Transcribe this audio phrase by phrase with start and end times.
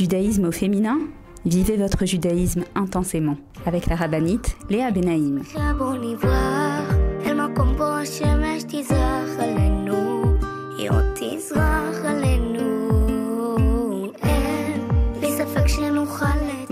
[0.00, 0.98] Judaïsme au féminin
[1.44, 5.42] Vivez votre judaïsme intensément avec la rabbinite Léa Benaïm.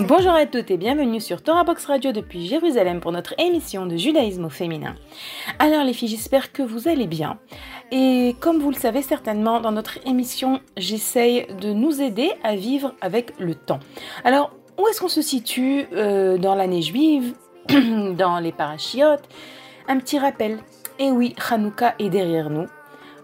[0.08, 3.98] Bonjour à toutes et bienvenue sur Torah Box Radio depuis Jérusalem pour notre émission de
[3.98, 4.94] judaïsme au féminin.
[5.58, 7.38] Alors les filles, j'espère que vous allez bien.
[7.92, 12.94] Et comme vous le savez certainement, dans notre émission, j'essaye de nous aider à vivre
[13.02, 13.80] avec le temps.
[14.24, 17.34] Alors, où est-ce qu'on se situe euh, dans l'année juive,
[17.68, 19.28] dans les parachiotes?
[19.88, 20.56] Un petit rappel.
[20.98, 22.66] Et oui, Hanouka est derrière nous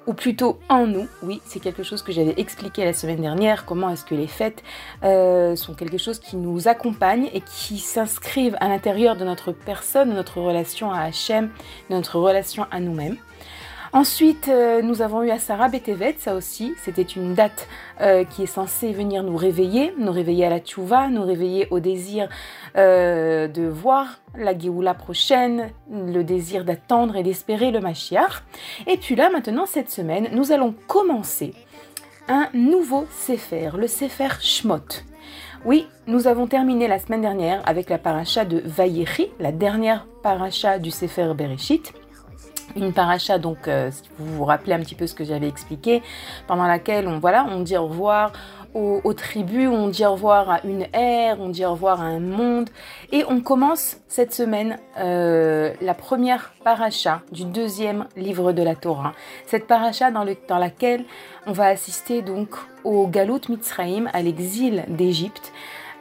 [0.07, 1.09] ou plutôt en nous.
[1.23, 4.63] Oui, c'est quelque chose que j'avais expliqué la semaine dernière, comment est-ce que les fêtes
[5.03, 10.11] euh, sont quelque chose qui nous accompagne et qui s'inscrivent à l'intérieur de notre personne,
[10.11, 11.51] de notre relation à Hachem,
[11.91, 13.17] de notre relation à nous-mêmes.
[13.95, 17.69] Ensuite, euh, nous avons eu à Sarah Betevet, ça aussi, c'était une date
[18.01, 21.79] euh, qui est censée venir nous réveiller, nous réveiller à la tchouva, nous réveiller au
[21.79, 22.29] désir
[22.77, 28.43] euh, de voir la Géoula prochaine, le désir d'attendre et d'espérer le Mashiach.
[28.89, 31.55] Et puis là, maintenant, cette semaine, nous allons commencer
[32.27, 35.05] un nouveau Sefer, le Sefer Shmot.
[35.65, 40.81] Oui, nous avons terminé la semaine dernière avec la paracha de Vayechi, la dernière paracha
[40.81, 41.95] du Sefer Bereshit
[42.77, 46.03] une paracha, donc euh, vous vous rappelez un petit peu ce que j'avais expliqué,
[46.47, 48.33] pendant laquelle on, voilà, on dit au revoir
[48.75, 52.19] aux, tribus, on dit au revoir à une ère, on dit au revoir à un
[52.19, 52.69] monde.
[53.13, 59.13] Et on commence cette semaine euh, la première paracha du deuxième livre de la Torah.
[59.47, 61.05] Cette paracha dans, le, dans laquelle
[61.47, 62.51] on va assister donc
[62.83, 65.53] au Galut Mitzraïm, à l'exil d'Égypte.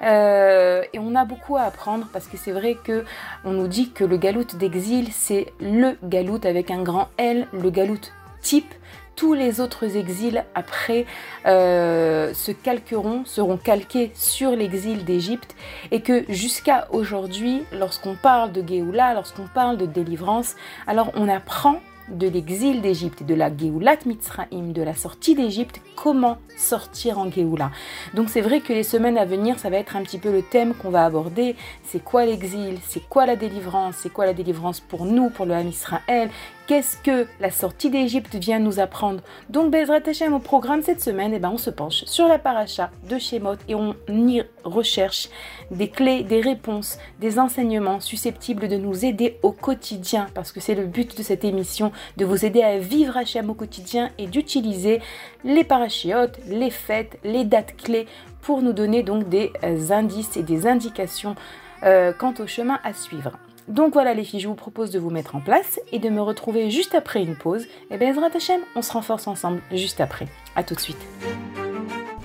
[0.03, 3.05] Euh, et on a beaucoup à apprendre parce que c'est vrai que
[3.45, 7.69] on nous dit que le galout d'exil, c'est le galout avec un grand L, le
[7.69, 8.73] galout type.
[9.15, 11.05] Tous les autres exils après
[11.45, 15.55] euh, se calqueront, seront calqués sur l'exil d'Égypte
[15.91, 20.55] et que jusqu'à aujourd'hui, lorsqu'on parle de Géoula, lorsqu'on parle de délivrance,
[20.87, 21.79] alors on apprend
[22.09, 27.71] de l'exil d'Égypte de la Géoulat Mitzraïm, de la sortie d'Égypte, comment sortir en Géoula.
[28.13, 30.41] Donc c'est vrai que les semaines à venir, ça va être un petit peu le
[30.41, 31.55] thème qu'on va aborder.
[31.83, 32.77] C'est quoi l'exil?
[32.87, 33.95] C'est quoi la délivrance?
[33.97, 36.29] C'est quoi la délivrance pour nous, pour le Ham Israël?
[36.65, 41.33] Qu'est-ce que la sortie d'Égypte vient nous apprendre Donc Bezrat Hashem au programme cette semaine,
[41.33, 45.27] eh ben, on se penche sur la paracha de Shemot et on y recherche
[45.71, 50.73] des clés, des réponses, des enseignements susceptibles de nous aider au quotidien parce que c'est
[50.73, 55.01] le but de cette émission, de vous aider à vivre Hashem au quotidien et d'utiliser
[55.43, 58.07] les parachiotes, les fêtes, les dates clés
[58.41, 61.35] pour nous donner donc des euh, indices et des indications
[61.83, 63.37] euh, quant au chemin à suivre.
[63.67, 66.21] Donc voilà les filles, je vous propose de vous mettre en place et de me
[66.21, 67.65] retrouver juste après une pause.
[67.91, 70.27] Et bien Ezra Tachem, on se renforce ensemble juste après.
[70.55, 70.97] A tout de suite.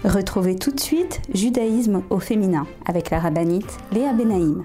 [0.04, 4.64] Retrouvez tout de suite Judaïsme au féminin avec la rabbinite Léa Benaïm.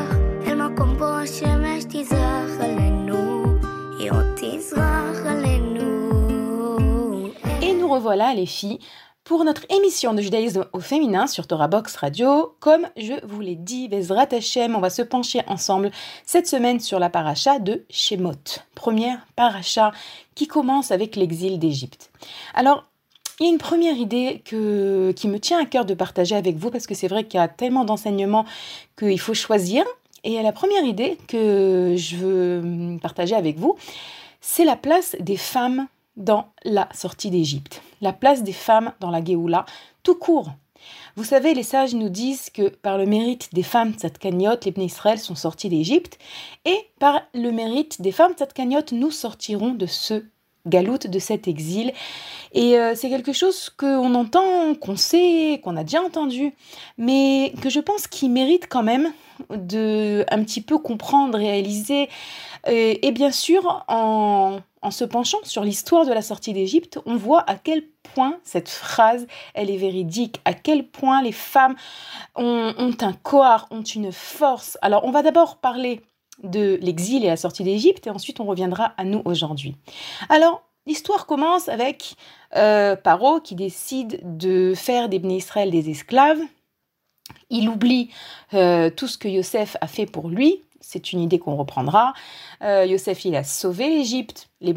[7.61, 8.79] Et nous revoilà les filles
[9.23, 12.55] pour notre émission de judaïsme au féminin sur Torah Box Radio.
[12.59, 15.91] Comme je vous l'ai dit, Bezrat Hashem, on va se pencher ensemble
[16.25, 18.31] cette semaine sur la paracha de Shemot.
[18.73, 19.91] Première paracha
[20.33, 22.09] qui commence avec l'exil d'Égypte.
[22.55, 22.85] Alors,
[23.39, 26.57] il y a une première idée que, qui me tient à cœur de partager avec
[26.57, 28.45] vous parce que c'est vrai qu'il y a tellement d'enseignements
[28.97, 29.83] qu'il faut choisir.
[30.23, 33.75] Et la première idée que je veux partager avec vous,
[34.39, 39.23] c'est la place des femmes dans la sortie d'Égypte, la place des femmes dans la
[39.23, 39.65] Géoula,
[40.03, 40.51] tout court.
[41.15, 45.19] Vous savez, les sages nous disent que par le mérite des femmes Tzadkaniot, les Israël
[45.19, 46.17] sont sortis d'Égypte,
[46.65, 50.23] et par le mérite des femmes Tzadkaniot, nous sortirons de ce
[50.67, 51.93] galoute, de cet exil.
[52.53, 56.53] Et euh, c'est quelque chose qu'on entend, qu'on sait, qu'on a déjà entendu,
[56.97, 59.11] mais que je pense qui mérite quand même
[59.49, 62.09] de un petit peu comprendre, réaliser.
[62.67, 67.15] Et, et bien sûr, en, en se penchant sur l'histoire de la sortie d'Égypte, on
[67.15, 67.83] voit à quel
[68.13, 71.75] point cette phrase, elle est véridique, à quel point les femmes
[72.35, 74.77] ont, ont un corps, ont une force.
[74.81, 76.01] Alors, on va d'abord parler
[76.43, 79.75] de l'exil et la sortie d'Égypte, et ensuite on reviendra à nous aujourd'hui.
[80.29, 82.15] Alors, l'histoire commence avec
[82.55, 86.41] euh, Paro qui décide de faire des Israël des esclaves.
[87.49, 88.09] Il oublie
[88.53, 92.13] euh, tout ce que Yosef a fait pour lui, c'est une idée qu'on reprendra.
[92.63, 94.49] Euh, Yosef, il a sauvé l'Égypte.
[94.61, 94.73] Les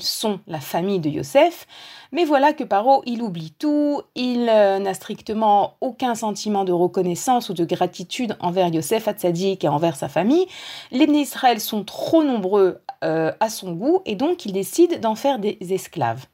[0.00, 1.66] sont la famille de Yosef.
[2.10, 4.02] Mais voilà que Paro, il oublie tout.
[4.14, 9.68] Il euh, n'a strictement aucun sentiment de reconnaissance ou de gratitude envers Yosef Hatzadik et
[9.68, 10.46] envers sa famille.
[10.90, 15.56] Les Israël sont trop nombreux à son goût et donc il décide d'en faire des
[15.70, 16.26] esclaves.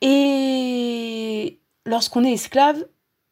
[0.00, 2.84] Et lorsqu'on est esclave,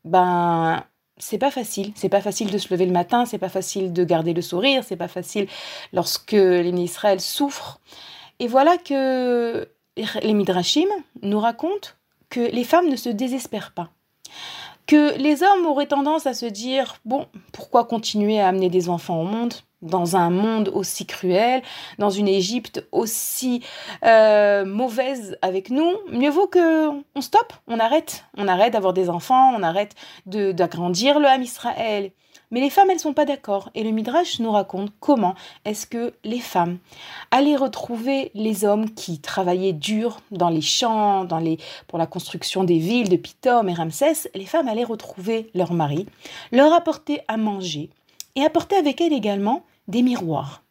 [0.04, 0.84] ben
[1.18, 1.92] c'est pas facile.
[1.94, 4.82] C'est pas facile de se lever le matin, c'est pas facile de garder le sourire,
[4.86, 5.46] c'est pas facile
[5.92, 7.80] lorsque les Israël souffrent.
[8.40, 10.88] Et voilà que les Midrashim
[11.22, 11.90] nous racontent
[12.30, 13.90] que les femmes ne se désespèrent pas.
[14.86, 19.20] Que les hommes auraient tendance à se dire bon, pourquoi continuer à amener des enfants
[19.20, 19.54] au monde?
[19.84, 21.62] Dans un monde aussi cruel,
[21.98, 23.62] dans une Égypte aussi
[24.04, 29.10] euh, mauvaise avec nous, mieux vaut que on stoppe, on arrête, on arrête d'avoir des
[29.10, 29.94] enfants, on arrête
[30.26, 32.10] d'agrandir le Ham Israël.
[32.50, 33.70] Mais les femmes, elles sont pas d'accord.
[33.74, 35.34] Et le Midrash nous raconte comment
[35.64, 36.78] est-ce que les femmes
[37.32, 41.58] allaient retrouver les hommes qui travaillaient dur dans les champs, dans les,
[41.88, 44.30] pour la construction des villes de Pitom et Ramsès.
[44.34, 46.06] Les femmes allaient retrouver leurs maris,
[46.52, 47.90] leur apporter à manger
[48.36, 50.62] et apporter avec elles également des miroirs.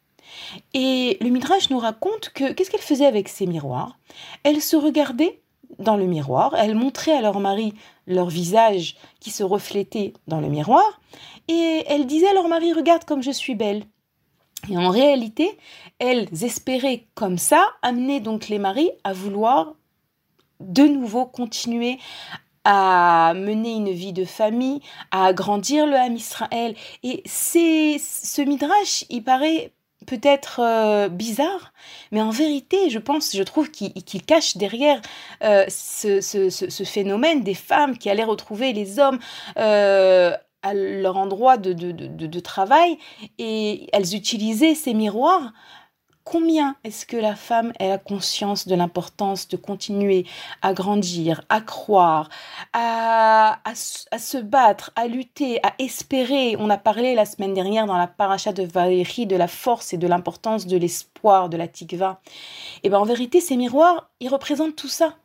[0.72, 3.98] Et le Midrash nous raconte que qu'est-ce qu'elle faisait avec ces miroirs?
[4.42, 5.40] Elle se regardait
[5.78, 7.74] dans le miroir, elle montrait à leur mari
[8.06, 11.00] leur visage qui se reflétait dans le miroir,
[11.48, 13.84] et elle disait à leur mari Regarde comme je suis belle.
[14.70, 15.58] Et en réalité,
[15.98, 19.74] elles espéraient comme ça amener donc les maris à vouloir
[20.60, 21.98] de nouveau continuer
[22.64, 24.80] à mener une vie de famille,
[25.10, 26.74] à agrandir le Ham Israël.
[27.02, 29.72] Et c'est ce midrash, il paraît
[30.06, 31.72] peut-être euh, bizarre,
[32.12, 35.00] mais en vérité, je pense, je trouve qu'il cache derrière
[35.42, 39.18] euh, ce, ce, ce, phénomène des femmes qui allaient retrouver les hommes
[39.58, 40.32] euh,
[40.62, 42.98] à leur endroit de, de, de, de, travail
[43.38, 45.52] et elles utilisaient ces miroirs
[46.24, 50.24] Combien est-ce que la femme a conscience de l'importance de continuer
[50.62, 52.30] à grandir, à croire,
[52.72, 56.56] à, à, se battre, à lutter, à espérer?
[56.58, 59.98] On a parlé la semaine dernière dans la paracha de Valérie de la force et
[59.98, 62.20] de l'importance de l'espoir, de la tikva.
[62.82, 65.16] Et bien en vérité, ces miroirs, ils représentent tout ça.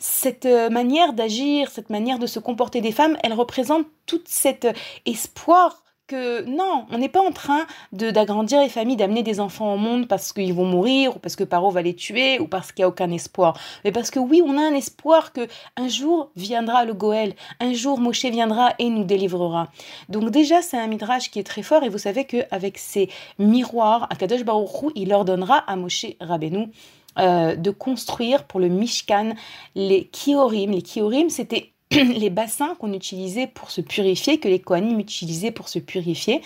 [0.00, 4.64] Cette euh, manière d'agir, cette manière de se comporter des femmes, elle représente tout cet
[4.64, 4.72] euh,
[5.06, 9.76] espoir que non, on n'est pas en train d'agrandir les familles, d'amener des enfants au
[9.76, 12.82] monde parce qu'ils vont mourir ou parce que Paro va les tuer ou parce qu'il
[12.82, 13.56] n'y a aucun espoir.
[13.84, 15.46] Mais parce que oui, on a un espoir que
[15.76, 19.68] un jour viendra le Goël, un jour Moshe viendra et nous délivrera.
[20.08, 24.08] Donc déjà, c'est un midrash qui est très fort et vous savez qu'avec ces miroirs,
[24.10, 26.70] Akadosh Baruch Hu, il ordonnera à Moshe Rabbeinu
[27.18, 29.34] euh, de construire pour le Mishkan
[29.74, 30.70] les kiorim.
[30.70, 35.68] Les kiorim, c'était les bassins qu'on utilisait pour se purifier, que les Kohanim utilisaient pour
[35.68, 36.42] se purifier.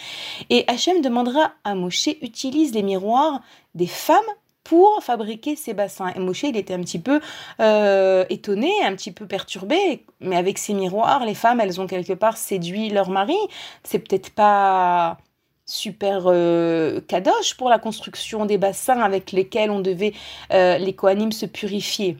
[0.50, 3.40] Et Hachem demandera à Moshe, utilise les miroirs
[3.74, 4.20] des femmes
[4.64, 6.12] pour fabriquer ces bassins.
[6.14, 7.20] Et Moshe, il était un petit peu
[7.60, 12.12] euh, étonné, un petit peu perturbé, mais avec ces miroirs, les femmes, elles ont quelque
[12.12, 13.36] part séduit leur mari.
[13.82, 15.18] C'est peut-être pas
[15.66, 20.12] super euh, kadosh pour la construction des bassins avec lesquels on devait,
[20.52, 22.16] euh, les Kohanim, se purifier.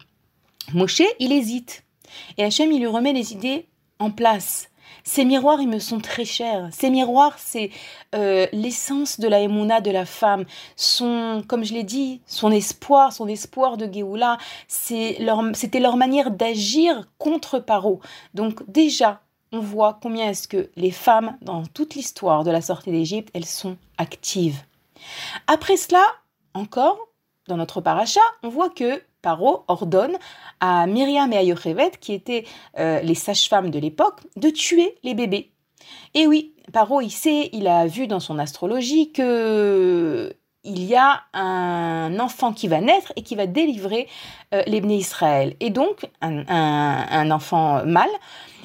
[0.73, 1.85] Moshe, il hésite.
[2.39, 3.67] Et Hachem, il lui remet les idées
[3.99, 4.69] en place.
[5.05, 6.69] Ces miroirs, ils me sont très chers.
[6.73, 7.71] Ces miroirs, c'est
[8.15, 10.45] euh, l'essence de la émouna de la femme.
[10.77, 14.39] Son, comme je l'ai dit, son espoir, son espoir de Géoula,
[14.69, 18.01] c'était leur, leur manière d'agir contre Paro.
[18.35, 22.91] Donc déjà, on voit combien est-ce que les femmes, dans toute l'histoire de la sortie
[22.91, 24.63] d'Égypte, elles sont actives.
[25.47, 26.05] Après cela,
[26.55, 27.09] encore,
[27.49, 30.19] dans notre paracha, on voit que Paro ordonne
[30.61, 32.45] à Myriam et à Yocheved, qui étaient
[32.79, 35.53] euh, les sages-femmes de l'époque, de tuer les bébés.
[36.15, 41.23] Et oui, Paro, il sait, il a vu dans son astrologie que il y a
[41.33, 44.09] un enfant qui va naître et qui va délivrer
[44.55, 45.57] euh, les Israël.
[45.61, 48.09] Et donc, un, enfant mâle.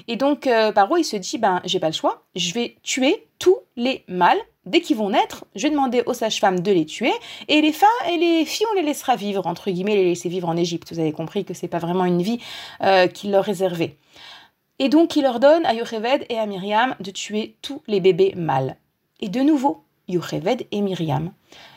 [0.08, 3.28] Et donc, euh, Paro, il se dit, ben, j'ai pas le choix, je vais tuer
[3.40, 4.40] tous les mâles.
[4.67, 7.13] Dès qu'ils vont naître, je vais demander aux sages-femmes de les tuer.
[7.47, 10.50] Et les femmes et les filles, on les laissera vivre, entre guillemets, les laisser vivre
[10.50, 10.91] en Égypte.
[10.91, 12.39] Vous avez compris que c'est pas vraiment une vie
[12.83, 13.95] euh, qu'il leur réservait.
[14.79, 18.75] Et donc, il ordonne à Yocheved et à Myriam de tuer tous les bébés mâles.
[19.21, 21.31] Et de nouveau, Yocheved et Myriam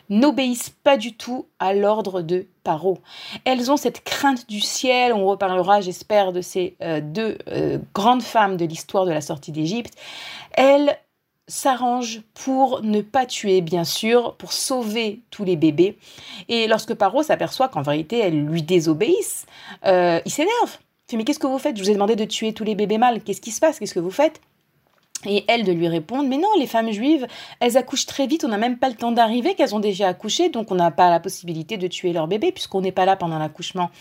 [0.09, 2.99] n'obéissent pas du tout à l'ordre de Paro.
[3.45, 8.21] Elles ont cette crainte du ciel, on reparlera j'espère de ces euh, deux euh, grandes
[8.21, 9.93] femmes de l'histoire de la sortie d'Égypte.
[10.51, 10.97] Elles
[11.47, 15.97] s'arrangent pour ne pas tuer, bien sûr, pour sauver tous les bébés.
[16.47, 19.45] Et lorsque Paro s'aperçoit qu'en vérité elles lui désobéissent,
[19.85, 20.77] euh, il s'énerve.
[21.13, 21.75] Mais qu'est-ce que vous faites?
[21.75, 23.21] Je vous ai demandé de tuer tous les bébés mâles.
[23.21, 23.79] Qu'est-ce qui se passe?
[23.79, 24.39] Qu'est-ce que vous faites?
[25.25, 27.27] Et elle de lui répondre, mais non, les femmes juives,
[27.59, 30.49] elles accouchent très vite, on n'a même pas le temps d'arriver, qu'elles ont déjà accouché,
[30.49, 33.37] donc on n'a pas la possibilité de tuer leur bébé puisqu'on n'est pas là pendant
[33.37, 33.91] l'accouchement.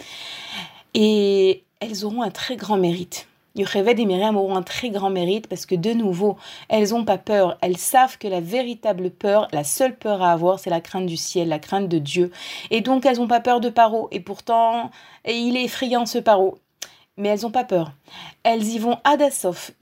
[0.94, 3.26] Et elles auront un très grand mérite.
[3.56, 6.36] Yocheved et Myriam auront un très grand mérite parce que de nouveau,
[6.68, 7.58] elles n'ont pas peur.
[7.60, 11.16] Elles savent que la véritable peur, la seule peur à avoir, c'est la crainte du
[11.16, 12.30] ciel, la crainte de Dieu.
[12.70, 14.08] Et donc elles n'ont pas peur de Paro.
[14.12, 14.90] Et pourtant,
[15.26, 16.58] il est effrayant ce Paro
[17.20, 17.92] mais elles n'ont pas peur.
[18.42, 19.22] Elles y vont ad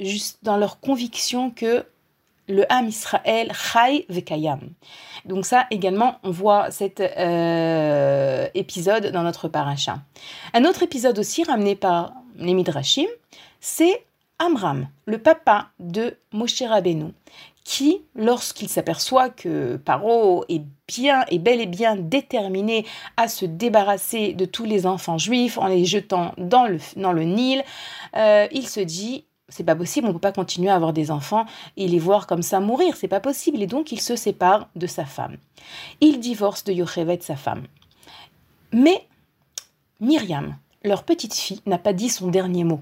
[0.01, 1.85] juste dans leur conviction que
[2.49, 4.61] le Ham Israël Chai Vekayam.
[5.25, 9.99] Donc ça également, on voit cet euh, épisode dans notre paracha.
[10.55, 13.07] Un autre épisode aussi ramené par les Midrashim,
[13.61, 14.05] c'est
[14.39, 17.13] Amram, le papa de Moshe Rabbeinu,
[17.65, 22.87] qui, lorsqu'il s'aperçoit que Paro est bien et bel et bien déterminé
[23.17, 27.25] à se débarrasser de tous les enfants juifs en les jetant dans le, dans le
[27.25, 27.63] Nil,
[28.17, 31.47] euh, il se dit c'est pas possible, on peut pas continuer à avoir des enfants
[31.77, 33.63] et les voir comme ça mourir, c'est pas possible.
[33.63, 35.37] Et donc il se sépare de sa femme.
[36.01, 37.65] Il divorce de Yocheved, sa femme.
[38.73, 39.07] Mais
[40.01, 42.81] Myriam, leur petite fille, n'a pas dit son dernier mot.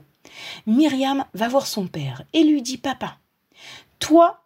[0.66, 3.19] Myriam va voir son père et lui dit Papa,
[3.99, 4.40] toi,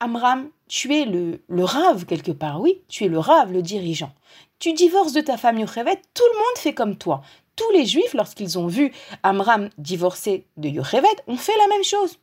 [0.00, 4.12] Amram, tu es le, le rave quelque part, oui, tu es le rave, le dirigeant.
[4.58, 7.22] Tu divorces de ta femme Yocheved, tout le monde fait comme toi.
[7.56, 12.18] Tous les juifs, lorsqu'ils ont vu Amram divorcer de Yocheved, ont fait la même chose.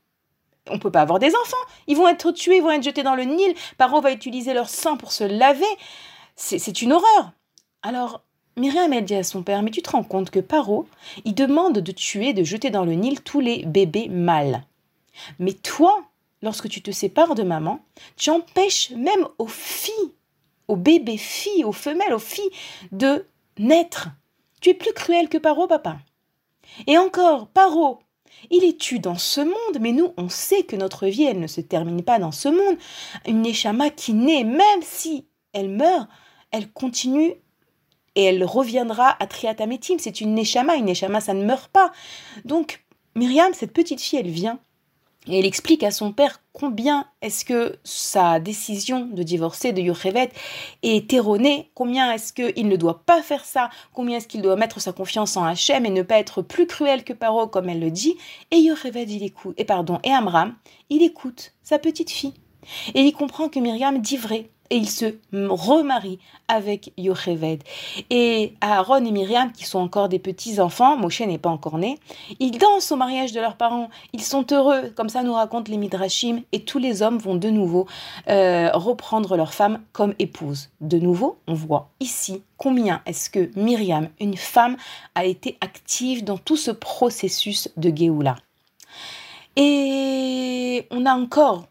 [0.69, 1.57] On ne peut pas avoir des enfants.
[1.87, 3.55] Ils vont être tués, ils vont être jetés dans le Nil.
[3.77, 5.65] Paro va utiliser leur sang pour se laver.
[6.35, 7.31] C'est une horreur.
[7.81, 8.23] Alors,
[8.57, 10.87] Myriam a dit à son père, mais tu te rends compte que Paro,
[11.25, 14.63] il demande de tuer, de jeter dans le Nil tous les bébés mâles.
[15.37, 16.03] Mais toi,
[16.41, 17.79] lorsque tu te sépares de maman,
[18.15, 20.13] tu empêches même aux filles,
[20.67, 22.49] aux bébés filles, aux femelles, aux filles
[22.91, 23.27] de
[23.59, 24.09] naître.
[24.59, 25.97] Tu es plus cruel que Paro, papa?
[26.87, 27.99] Et encore, Paro,
[28.49, 31.47] il est tu dans ce monde, mais nous, on sait que notre vie, elle ne
[31.47, 32.77] se termine pas dans ce monde.
[33.27, 36.09] Une Neshama qui naît, même si elle meurt,
[36.51, 37.35] elle continue
[38.17, 39.97] et elle reviendra à Triatametim.
[39.99, 41.91] C'est une Neshama, une Neshama, ça ne meurt pas.
[42.43, 42.83] Donc,
[43.15, 44.59] Myriam, cette petite fille, elle vient
[45.29, 50.29] et elle explique à son père combien est-ce que sa décision de divorcer de Yocheved
[50.83, 54.79] est erronée, combien est-ce qu'il ne doit pas faire ça, combien est-ce qu'il doit mettre
[54.79, 57.91] sa confiance en Hachem et ne pas être plus cruel que Paro comme elle le
[57.91, 58.15] dit.
[58.51, 60.55] Et Yocheved, il écoute, et pardon, et Amram,
[60.89, 62.33] il écoute sa petite fille.
[62.95, 67.63] Et il comprend que Myriam dit vrai, et il se remarie avec Yocheved.
[68.09, 71.97] Et Aaron et Myriam, qui sont encore des petits-enfants, Moshe n'est pas encore né,
[72.39, 75.77] ils dansent au mariage de leurs parents, ils sont heureux, comme ça nous racontent les
[75.77, 77.87] Midrashim, et tous les hommes vont de nouveau
[78.29, 80.69] euh, reprendre leur femme comme épouse.
[80.81, 84.77] De nouveau, on voit ici combien est-ce que Myriam, une femme,
[85.15, 88.35] a été active dans tout ce processus de Géoula.
[89.55, 91.65] Et on a encore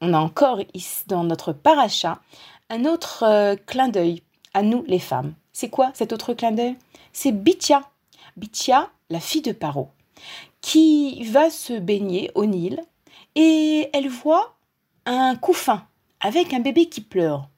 [0.00, 2.20] on a encore ici dans notre paracha
[2.68, 4.22] un autre euh, clin d'œil
[4.54, 5.34] à nous les femmes.
[5.52, 6.76] C'est quoi cet autre clin d'œil?
[7.12, 7.82] C'est Bithia.
[8.36, 9.88] Bithia, la fille de Paro,
[10.60, 12.80] qui va se baigner au Nil
[13.34, 14.56] et elle voit
[15.06, 15.86] un couffin
[16.20, 17.48] avec un bébé qui pleure.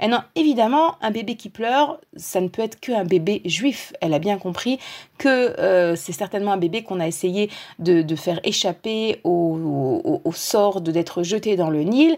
[0.00, 3.92] Et non, évidemment, un bébé qui pleure, ça ne peut être qu'un bébé juif.
[4.00, 4.78] Elle a bien compris
[5.18, 11.22] que euh, c'est certainement un bébé qu'on a essayé de, faire échapper au, sort d'être
[11.22, 12.16] jeté dans le Nil.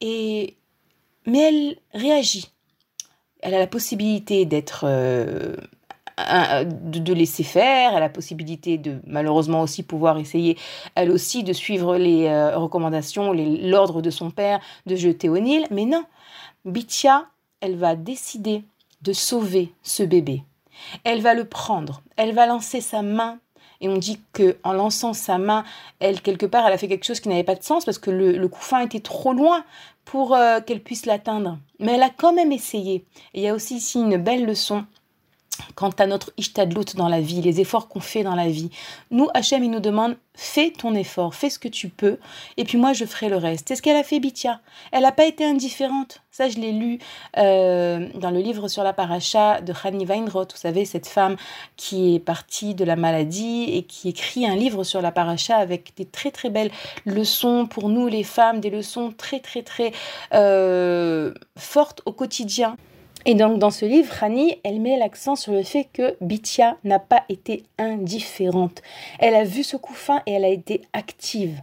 [0.00, 0.56] Et,
[1.26, 2.52] mais elle réagit.
[3.40, 4.84] Elle a la possibilité d'être...
[4.86, 5.56] Euh,
[6.64, 10.56] de, laisser faire, elle a la possibilité de malheureusement aussi pouvoir essayer
[10.94, 15.66] elle aussi de suivre les euh, recommandations, l'ordre de son père de jeter au Nil,
[15.70, 16.04] mais non,
[16.66, 17.26] Bithia,
[17.60, 18.64] elle va décider
[19.02, 20.42] de sauver ce bébé.
[21.04, 23.38] Elle va le prendre, elle va lancer sa main
[23.80, 25.64] et on dit que en lançant sa main,
[26.00, 28.10] elle quelque part, elle a fait quelque chose qui n'avait pas de sens parce que
[28.10, 29.64] le, coup fin était trop loin
[30.04, 31.58] pour euh, qu'elle puisse l'atteindre.
[31.78, 33.04] Mais elle a quand même essayé.
[33.34, 34.84] Et il y a aussi ici une belle leçon
[35.74, 38.70] quant à notre ishtadlut dans la vie, les efforts qu'on fait dans la vie.
[39.10, 42.18] Nous, Hachem, il nous demande fais ton effort, fais ce que tu peux,
[42.56, 43.68] et puis moi, je ferai le reste.
[43.68, 44.60] C'est ce qu'elle a fait, Bithia.
[44.92, 46.20] Elle n'a pas été indifférente.
[46.30, 46.98] Ça, je l'ai lu
[47.38, 50.52] euh, dans le livre sur la paracha de Chani Weinroth.
[50.52, 51.36] Vous savez, cette femme
[51.76, 55.96] qui est partie de la maladie et qui écrit un livre sur la paracha avec
[55.96, 56.70] des très, très belles
[57.06, 59.92] leçons pour nous, les femmes, des leçons très, très, très
[60.34, 62.76] euh, fortes au quotidien.
[63.28, 67.00] Et donc dans ce livre, Rani, elle met l'accent sur le fait que Bithia n'a
[67.00, 68.82] pas été indifférente.
[69.18, 71.60] Elle a vu ce coup fin et elle a été active.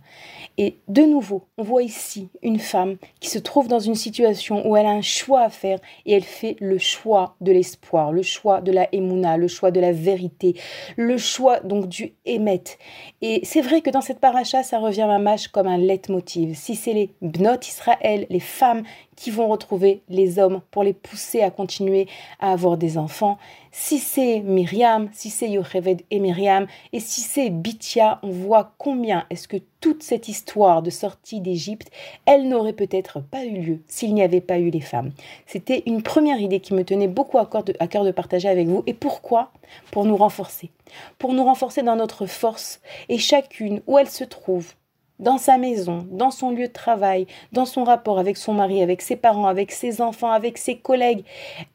[0.58, 4.75] Et de nouveau, on voit ici une femme qui se trouve dans une situation où
[4.75, 8.60] elle a un choix à faire et elle fait le choix de l'espoir, le choix
[8.60, 10.55] de la émouna, le choix de la vérité,
[10.98, 12.63] le choix donc du émet.
[13.22, 16.58] Et c'est vrai que dans cette paracha, ça revient à mâche comme un leitmotiv.
[16.58, 18.84] Si c'est les bnot Israël, les femmes
[19.15, 22.08] qui vont retrouver les hommes pour les pousser à continuer
[22.39, 23.38] à avoir des enfants.
[23.72, 29.25] Si c'est Myriam, si c'est Yocheved et Myriam, et si c'est Bithia, on voit combien
[29.29, 31.89] est-ce que toute cette histoire de sortie d'Égypte,
[32.25, 35.12] elle n'aurait peut-être pas eu lieu s'il n'y avait pas eu les femmes.
[35.46, 38.48] C'était une première idée qui me tenait beaucoup à cœur, de, à cœur de partager
[38.48, 38.84] avec vous.
[38.88, 39.51] Et pourquoi?
[39.91, 40.70] Pour nous renforcer.
[41.17, 42.79] Pour nous renforcer dans notre force.
[43.10, 44.74] Et chacune, où elle se trouve,
[45.24, 49.01] dans sa maison, dans son lieu de travail, dans son rapport avec son mari, avec
[49.01, 51.24] ses parents, avec ses enfants, avec ses collègues,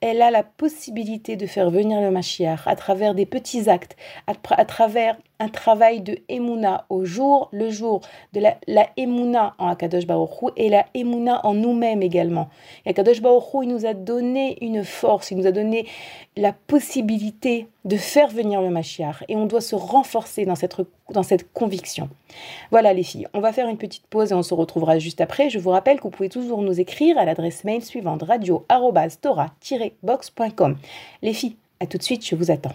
[0.01, 4.35] elle a la possibilité de faire venir le Mashiach à travers des petits actes, à,
[4.51, 8.01] à travers un travail de Emouna au jour le jour,
[8.33, 12.49] de la, la Emouna en Akadosh Baruch et la Emouna en nous-mêmes également.
[12.85, 15.87] Et Akadosh Baruch il nous a donné une force, il nous a donné
[16.37, 20.77] la possibilité de faire venir le Mashiach et on doit se renforcer dans cette,
[21.11, 22.09] dans cette conviction.
[22.71, 25.51] Voilà les filles, on va faire une petite pause et on se retrouvera juste après.
[25.51, 30.77] Je vous rappelle que vous pouvez toujours nous écrire à l'adresse mail suivante radio-tora-box.com.
[31.23, 32.73] Les filles, à tout de suite, je vous attends.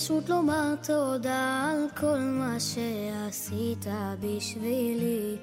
[0.00, 3.86] פשוט לומר תודה על כל מה שעשית
[4.20, 5.36] בשבילי.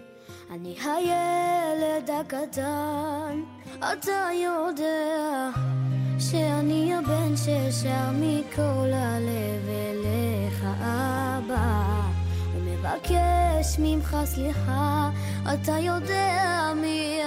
[0.52, 3.42] אני הילד הקטן,
[3.78, 5.50] אתה יודע
[6.20, 12.02] שאני הבן ששר מכל הלב אליך אבא.
[12.56, 15.10] ומבקש ממך סליחה,
[15.54, 17.22] אתה יודע מי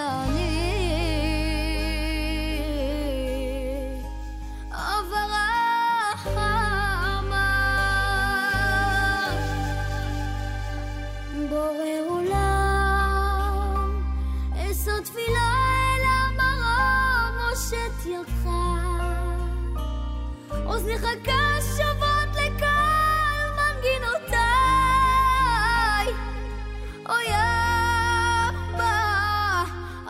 [20.80, 24.36] אוזניך קשובות לכל מנגינותיי.
[27.08, 27.26] אוי
[28.78, 29.64] אבא,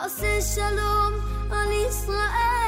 [0.05, 1.13] עושה שלום
[1.51, 2.60] על ישראל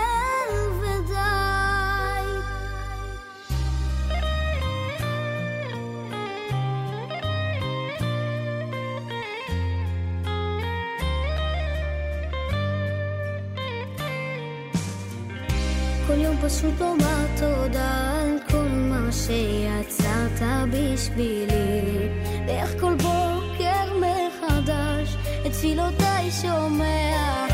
[16.13, 22.09] כל יום פשוט לומר תודה על כל מה שיצרת בשבילי.
[22.47, 27.47] ואיך כל בוקר מחדש את תפילותיי שומע.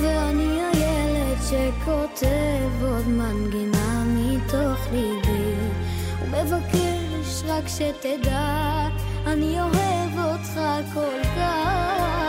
[0.00, 5.54] ואני הילד שכותב עוד מנגינה מתוך ליבי.
[6.22, 8.88] ומבקש רק שתדע
[9.26, 10.60] אני אוהב אותך
[10.94, 12.25] כל כך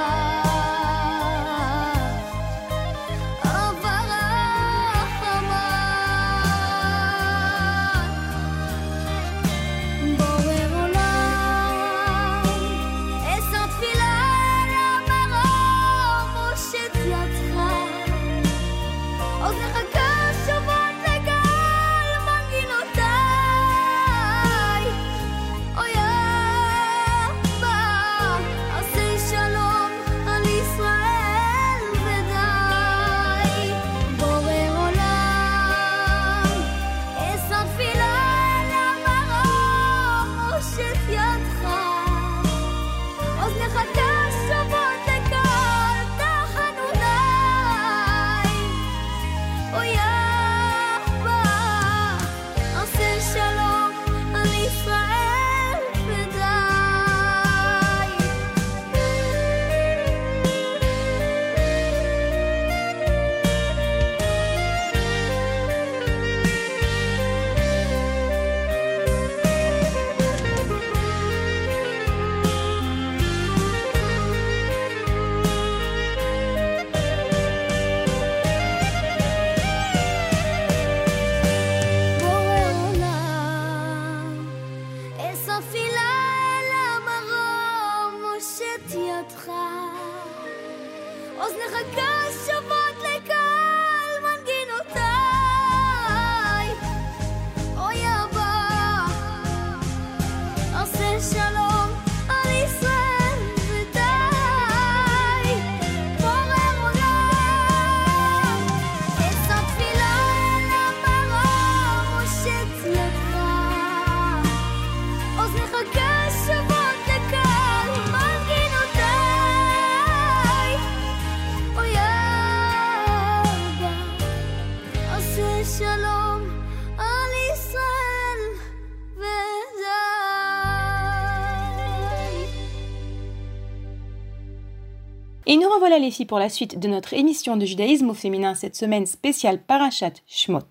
[135.88, 139.06] Revoilà les filles pour la suite de notre émission de judaïsme au féminin cette semaine
[139.06, 140.67] spéciale Parashat Shmot.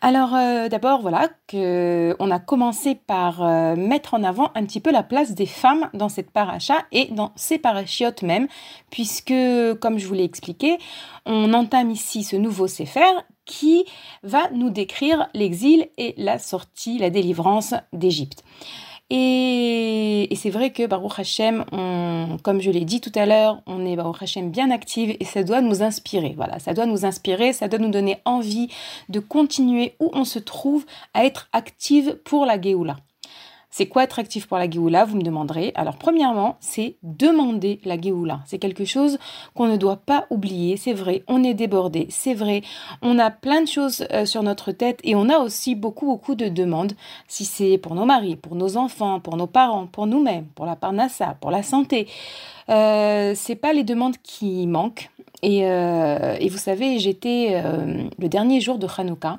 [0.00, 4.80] Alors euh, d'abord voilà que on a commencé par euh, mettre en avant un petit
[4.80, 8.48] peu la place des femmes dans cette paracha et dans ces parachiotes même
[8.90, 9.34] puisque
[9.82, 10.78] comme je vous l'ai expliqué,
[11.26, 13.12] on entame ici ce nouveau Sefer
[13.44, 13.84] qui
[14.22, 18.42] va nous décrire l'exil et la sortie, la délivrance d'Égypte.
[19.10, 21.64] Et, c'est vrai que Baruch Hashem,
[22.42, 25.42] comme je l'ai dit tout à l'heure, on est Baruch Hashem bien active et ça
[25.42, 26.32] doit nous inspirer.
[26.36, 28.68] Voilà, ça doit nous inspirer, ça doit nous donner envie
[29.08, 32.96] de continuer où on se trouve à être active pour la Géoula.
[33.70, 35.72] C'est quoi être actif pour la Géoula Vous me demanderez.
[35.74, 38.40] Alors, premièrement, c'est demander la Géoula.
[38.46, 39.18] C'est quelque chose
[39.54, 40.76] qu'on ne doit pas oublier.
[40.76, 42.06] C'est vrai, on est débordé.
[42.10, 42.62] C'est vrai,
[43.02, 46.34] on a plein de choses euh, sur notre tête et on a aussi beaucoup, beaucoup
[46.34, 46.92] de demandes.
[47.28, 50.76] Si c'est pour nos maris, pour nos enfants, pour nos parents, pour nous-mêmes, pour la
[50.76, 52.08] parnassa, pour la santé.
[52.70, 55.10] Euh, c'est pas les demandes qui manquent.
[55.42, 59.38] Et, euh, vous savez, j'étais euh, le dernier jour de Hanouka.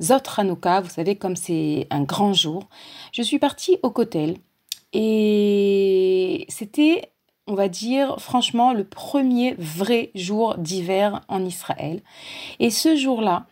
[0.00, 2.68] Zot Hanouka, vous savez, comme c'est un grand jour,
[3.12, 4.36] je suis partie au Kotel
[4.92, 7.12] et c'était,
[7.46, 12.02] on va dire, franchement, le premier vrai jour d'hiver en Israël.
[12.60, 13.46] Et ce jour-là,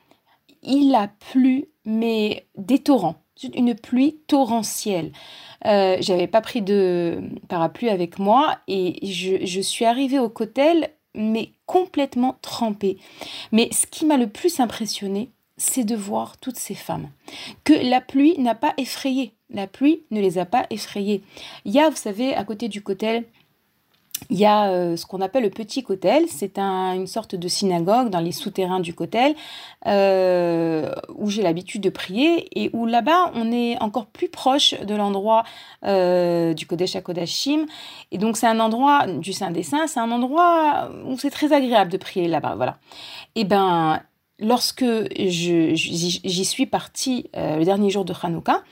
[0.62, 3.16] il a plu, mais des torrents,
[3.54, 5.12] une pluie torrentielle.
[5.66, 11.52] Euh, j'avais pas pris de parapluie avec moi et je, suis arrivée au Kotel mais
[11.66, 12.98] complètement trempée.
[13.52, 17.08] Mais ce qui m'a le plus impressionné, c'est de voir toutes ces femmes
[17.64, 19.34] que la pluie n'a pas effrayées.
[19.50, 21.22] La pluie ne les a pas effrayées.
[21.64, 23.24] Il y a, vous savez, à côté du cotel,
[24.30, 28.08] il y a euh, ce qu'on appelle le petit cotel, c'est une sorte de synagogue
[28.10, 29.34] dans les souterrains du cotel
[29.86, 34.94] euh, où j'ai l'habitude de prier et où là-bas on est encore plus proche de
[34.94, 35.44] l'endroit
[35.84, 37.66] euh, du Kodesh Kodashim
[38.12, 41.52] et donc c'est un endroit du Saint des Saints, c'est un endroit où c'est très
[41.52, 42.78] agréable de prier là-bas, voilà.
[43.34, 44.00] Et ben
[44.38, 44.84] lorsque
[45.16, 48.62] j'y suis partie euh, le dernier jour de Hanouka,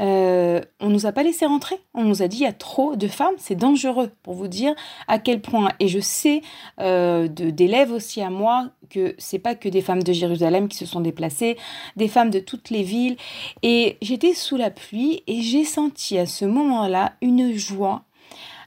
[0.00, 1.78] euh, on nous a pas laissé rentrer.
[1.94, 4.74] On nous a dit il y a trop de femmes, c'est dangereux pour vous dire
[5.06, 5.68] à quel point.
[5.80, 6.42] Et je sais
[6.80, 10.86] euh, d'élèves aussi à moi que c'est pas que des femmes de Jérusalem qui se
[10.86, 11.56] sont déplacées,
[11.96, 13.16] des femmes de toutes les villes.
[13.62, 18.02] Et j'étais sous la pluie et j'ai senti à ce moment-là une joie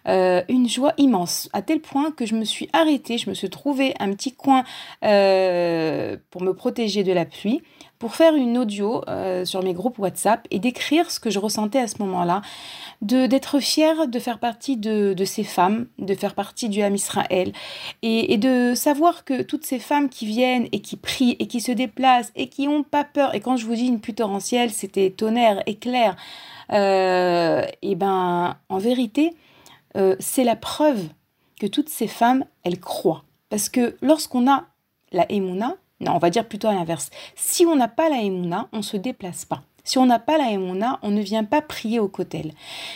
[0.07, 3.49] euh, une joie immense, à tel point que je me suis arrêtée, je me suis
[3.49, 4.63] trouvé un petit coin
[5.03, 7.61] euh, pour me protéger de la pluie,
[7.97, 11.79] pour faire une audio euh, sur mes groupes WhatsApp et d'écrire ce que je ressentais
[11.79, 12.41] à ce moment-là,
[13.01, 17.51] de d'être fière de faire partie de, ces femmes, de faire partie du Ham Israël
[18.03, 21.61] et, et, de savoir que toutes ces femmes qui viennent et qui prient et qui
[21.61, 24.71] se déplacent et qui n'ont pas peur, et quand je vous dis une pluie torrentielle,
[24.71, 26.15] c'était tonnerre, éclair,
[26.71, 29.33] et ben en vérité,
[29.95, 31.07] euh, c'est la preuve
[31.59, 33.23] que toutes ces femmes, elles croient.
[33.49, 34.65] Parce que lorsqu'on a
[35.11, 37.09] la Emouna, non, on va dire plutôt à l'inverse.
[37.35, 39.61] Si on n'a pas la Emouna, on ne se déplace pas.
[39.85, 42.51] Si on n'a pas la Emouna, on ne vient pas prier au Kotel.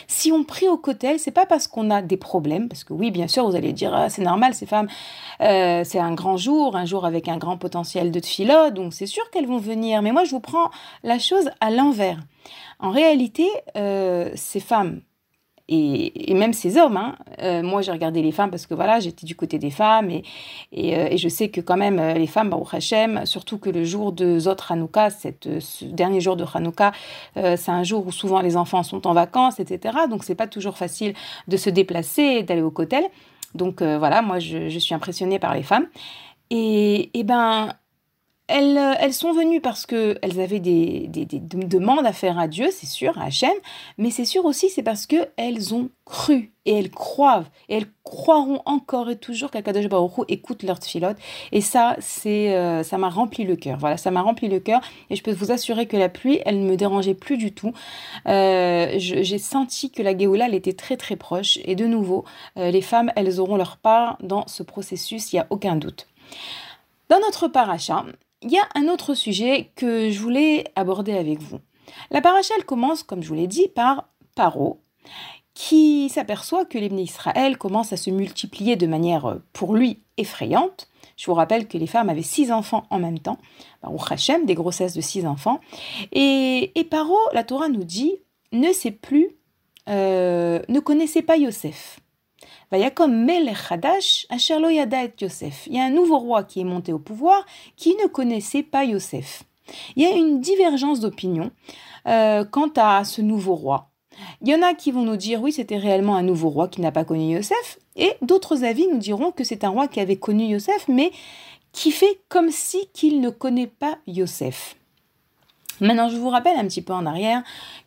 [0.08, 3.12] Si on prie au Kotel, c'est pas parce qu'on a des problèmes, parce que oui,
[3.12, 4.88] bien sûr, vous allez dire, ah, c'est normal, ces femmes,
[5.40, 9.06] euh, c'est un grand jour, un jour avec un grand potentiel de tfila, donc c'est
[9.06, 10.02] sûr qu'elles vont venir.
[10.02, 10.70] Mais moi, je vous prends
[11.04, 12.18] la chose à l'envers.
[12.80, 15.00] En réalité, euh, ces femmes,
[15.70, 16.96] et, même ces hommes.
[16.96, 17.16] Hein.
[17.40, 20.24] Euh, moi, j'ai regardé les femmes parce que voilà, j'étais du côté des femmes et,
[20.76, 24.12] euh, je sais que quand même euh, les femmes, Baruch Hashem, surtout que le jour
[24.12, 26.92] de Zot Hanouka, ce dernier jour de Hanouka,
[27.34, 29.98] c'est un jour où souvent les enfants sont en vacances, etc.
[30.08, 31.14] Donc, c'est pas toujours facile
[31.46, 33.04] de se déplacer d'aller au cotel.
[33.54, 35.86] Donc, voilà, moi, je, je, suis impressionnée par les femmes.
[36.50, 37.74] Et, et ben,
[38.50, 43.16] euh, elles, sont venues parce qu'elles avaient des, demandes à faire à Dieu, c'est sûr,
[43.18, 43.52] à Hachem,
[43.98, 48.60] mais c'est sûr aussi c'est parce qu'elles ont cru et elles croient et elles croiront
[48.66, 51.16] encore et toujours qu'Akadosh Baruch écoute leur tfilote
[51.52, 53.78] et ça euh, ça m'a rempli le cœur.
[53.78, 56.60] Voilà ça m'a rempli le cœur et je peux vous assurer que la pluie elle
[56.60, 57.72] ne me dérangeait plus du tout.
[58.26, 62.24] Euh, j'ai senti que la Géoula elle était très très proche et de nouveau
[62.56, 66.08] les femmes elles auront leur part dans ce processus il n'y a aucun doute.
[67.08, 68.04] Dans notre paracha
[68.42, 71.60] il y a un autre sujet que je voulais aborder avec vous.
[72.10, 74.80] La paracha, commence, comme je vous l'ai dit, par Paro,
[75.54, 80.88] qui s'aperçoit que l'hymne Israël commence à se multiplier de manière, pour lui, effrayante.
[81.16, 83.38] Je vous rappelle que les femmes avaient six enfants en même temps,
[83.86, 85.60] ou Hachem, des grossesses de six enfants.
[86.12, 88.14] Et, et Paro, la Torah nous dit,
[88.52, 89.36] ne sait plus,
[89.88, 91.99] euh, ne connaissait pas Yosef.
[92.72, 95.66] Melech Hadash, et Yosef.
[95.66, 97.44] Il y a un nouveau roi qui est monté au pouvoir
[97.76, 99.44] qui ne connaissait pas Yosef.
[99.96, 101.50] Il y a une divergence d'opinion
[102.06, 103.90] euh, quant à ce nouveau roi.
[104.42, 106.80] Il y en a qui vont nous dire oui, c'était réellement un nouveau roi qui
[106.80, 110.16] n'a pas connu Yosef, et d'autres avis nous diront que c'est un roi qui avait
[110.16, 111.10] connu Yosef, mais
[111.72, 114.76] qui fait comme si qu'il ne connaît pas Yosef.
[115.80, 117.42] Maintenant, je vous rappelle un petit peu en arrière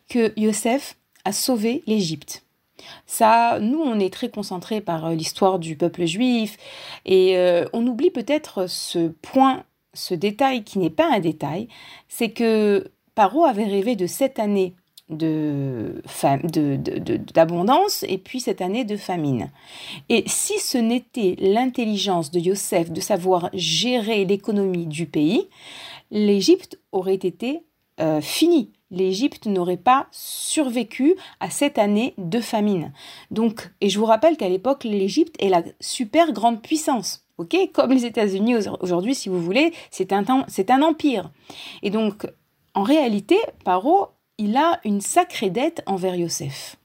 [0.08, 2.43] que Yosef a sauvé l'Égypte.
[3.06, 6.56] Ça, nous, on est très concentrés par euh, l'histoire du peuple juif
[7.04, 11.68] et euh, on oublie peut-être ce point, ce détail qui n'est pas un détail,
[12.08, 14.74] c'est que Paro avait rêvé de sept années
[15.10, 16.50] d'abondance
[18.02, 19.50] de, de, et puis cette année de famine.
[20.08, 25.48] Et si ce n'était l'intelligence de Yosef de savoir gérer l'économie du pays,
[26.10, 27.64] l'Égypte aurait été
[28.00, 28.70] euh, finie.
[28.94, 32.92] L'Égypte n'aurait pas survécu à cette année de famine.
[33.30, 37.26] Donc, et je vous rappelle qu'à l'époque, l'Égypte est la super grande puissance.
[37.36, 41.30] Ok, comme les États-Unis aujourd'hui, si vous voulez, c'est un, un empire.
[41.82, 42.26] Et donc,
[42.74, 46.76] en réalité, Paro, il a une sacrée dette envers Yosef.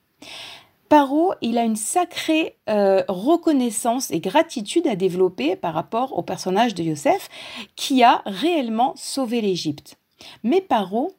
[0.90, 6.74] Paro, il a une sacrée euh, reconnaissance et gratitude à développer par rapport au personnage
[6.74, 7.30] de Yosef
[7.76, 9.98] qui a réellement sauvé l'Égypte.
[10.44, 11.12] Mais Paro,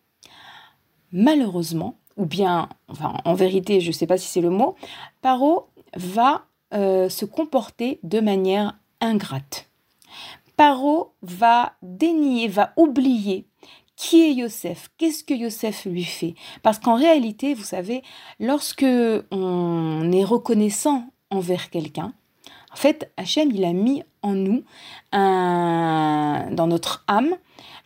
[1.12, 2.68] malheureusement, ou bien,
[3.24, 4.76] en vérité, je ne sais pas si c'est le mot,
[5.22, 6.44] Paro va
[6.74, 9.70] euh, se comporter de manière ingrate.
[10.56, 13.46] Paro va dénier, va oublier
[13.96, 18.02] qui est Yosef Qu'est-ce que Yosef lui fait Parce qu'en réalité, vous savez,
[18.38, 18.86] lorsque
[19.30, 22.14] on est reconnaissant envers quelqu'un,
[22.72, 24.62] en fait, Hachem, il a mis en nous,
[25.12, 27.36] dans notre âme,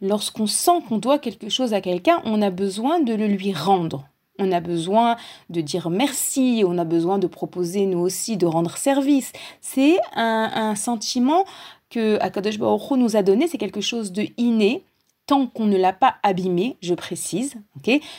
[0.05, 4.07] lorsqu'on sent qu'on doit quelque chose à quelqu'un, on a besoin de le lui rendre.
[4.39, 5.17] On a besoin
[5.49, 9.33] de dire merci, on a besoin de proposer nous aussi de rendre service.
[9.61, 11.45] C'est un, sentiment
[11.89, 14.85] que Akadosh Baruch nous a donné, c'est quelque chose de inné,
[15.27, 17.55] tant qu'on ne l'a pas abîmé, je précise,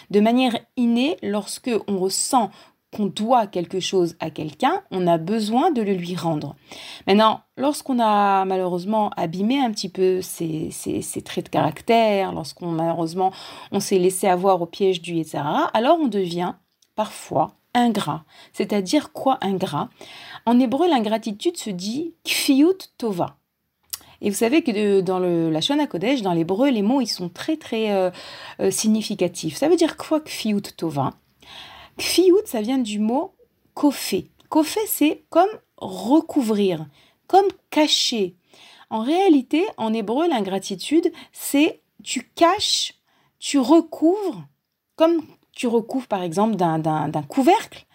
[0.10, 2.50] de manière innée, lorsque on ressent
[2.94, 6.56] qu'on doit quelque chose à quelqu'un, on a besoin de le lui rendre.
[7.08, 10.72] Maintenant, lorsqu'on a malheureusement abîmé un petit peu ses,
[11.24, 13.32] traits de caractère, lorsqu'on malheureusement
[13.72, 15.44] on s'est laissé avoir au piège du etc.,
[15.74, 16.54] alors on devient
[16.96, 18.24] parfois ingrat.
[18.54, 19.90] C'est-à-dire quoi ingrat?
[20.46, 23.36] En hébreu, l'ingratitude se dit kfiut tova.
[24.22, 27.30] Et vous savez que dans le, la Shona Kodesh, dans l'hébreu, les mots ils sont
[27.30, 28.10] très très euh,
[28.62, 29.58] euh, significatifs.
[29.58, 31.12] Ça veut dire quoi kfiut tova?
[31.98, 33.36] Kfiut, ça vient du mot
[33.74, 34.30] kofé.
[34.50, 36.86] Kofé, c'est comme recouvrir,
[37.28, 38.36] comme cacher.
[38.90, 42.94] En réalité, en hébreu, l'ingratitude, c'est tu caches,
[43.40, 44.44] tu recouvres,
[44.96, 47.86] comme tu recouvres par exemple d'un couvercle,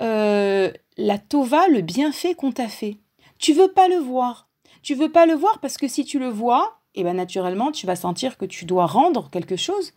[0.00, 2.98] euh, la tova, le bienfait qu'on t'a fait.
[3.38, 4.48] Tu veux pas le voir.
[4.82, 7.72] Tu veux pas le voir parce que si tu le vois, et eh ben naturellement,
[7.72, 9.92] tu vas sentir que tu dois rendre quelque chose.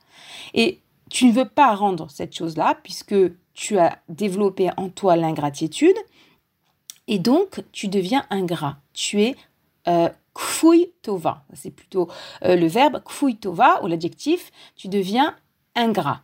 [0.56, 3.16] Et tu ne veux pas rendre cette chose-là puisque
[3.54, 5.96] tu as développé en toi l'ingratitude
[7.08, 8.78] et donc tu deviens ingrat.
[8.94, 9.36] Tu es
[9.88, 10.10] euh,
[11.02, 11.44] tova.
[11.54, 12.10] C'est plutôt
[12.44, 14.52] euh, le verbe kfui tova ou l'adjectif.
[14.76, 15.36] Tu deviens
[15.76, 16.22] ingrat.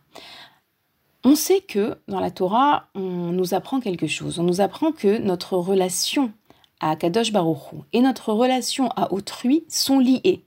[1.24, 4.38] On sait que dans la Torah, on nous apprend quelque chose.
[4.38, 6.32] On nous apprend que notre relation
[6.80, 10.44] à Kadosh Baruch et notre relation à autrui sont liées.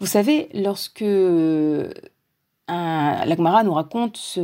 [0.00, 1.04] Vous savez, lorsque
[2.70, 4.38] L'Agmara nous raconte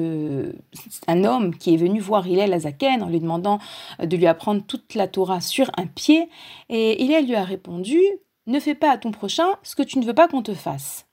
[1.07, 3.59] un homme qui est venu voir Hillel Azaken en lui demandant
[4.03, 6.29] de lui apprendre toute la Torah sur un pied,
[6.69, 8.01] et Hillel lui a répondu
[8.47, 11.07] Ne fais pas à ton prochain ce que tu ne veux pas qu'on te fasse.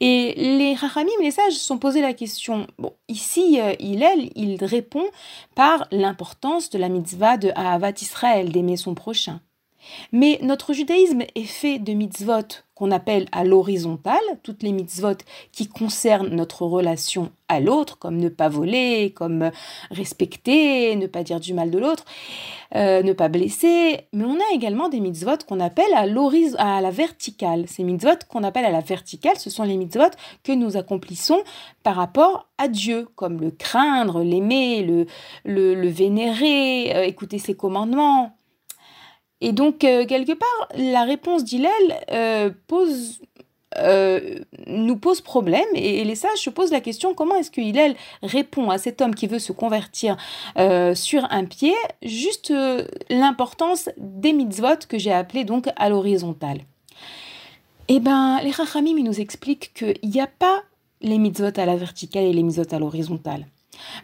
[0.00, 2.66] Et les Rachamim, les sages, sont posé la question.
[2.78, 5.04] Bon, ici, euh, Hillel, il répond
[5.54, 9.40] par l'importance de la mitzvah de Ahavat Israël, d'aimer son prochain.
[10.12, 15.18] Mais notre judaïsme est fait de mitzvot qu'on appelle à l'horizontale, toutes les mitzvot
[15.52, 19.50] qui concernent notre relation à l'autre, comme ne pas voler, comme
[19.90, 22.04] respecter, ne pas dire du mal de l'autre,
[22.74, 24.00] euh, ne pas blesser.
[24.12, 26.06] Mais on a également des mitzvot qu'on appelle à,
[26.58, 27.68] à la verticale.
[27.68, 30.10] Ces mitzvot qu'on appelle à la verticale, ce sont les mitzvot
[30.42, 31.42] que nous accomplissons
[31.84, 35.06] par rapport à Dieu, comme le craindre, l'aimer,
[35.44, 38.36] le, vénérer, euh, écouter ses commandements.
[39.44, 41.70] Et donc, euh, quelque part, la réponse d'Hillel
[42.12, 43.20] euh, pose,
[43.76, 47.94] euh, nous pose problème et, les sages se posent la question comment est-ce que Hillel
[48.22, 50.16] répond à cet homme qui veut se convertir
[50.94, 52.54] sur un pied, juste
[53.10, 56.60] l'importance des mitzvot que j'ai appelé donc à l'horizontale?
[57.88, 60.62] Eh bien, les Rachamim nous expliquent qu'il n'y a pas
[61.02, 63.44] les mitzvot à la verticale et les mitzvot à l'horizontale.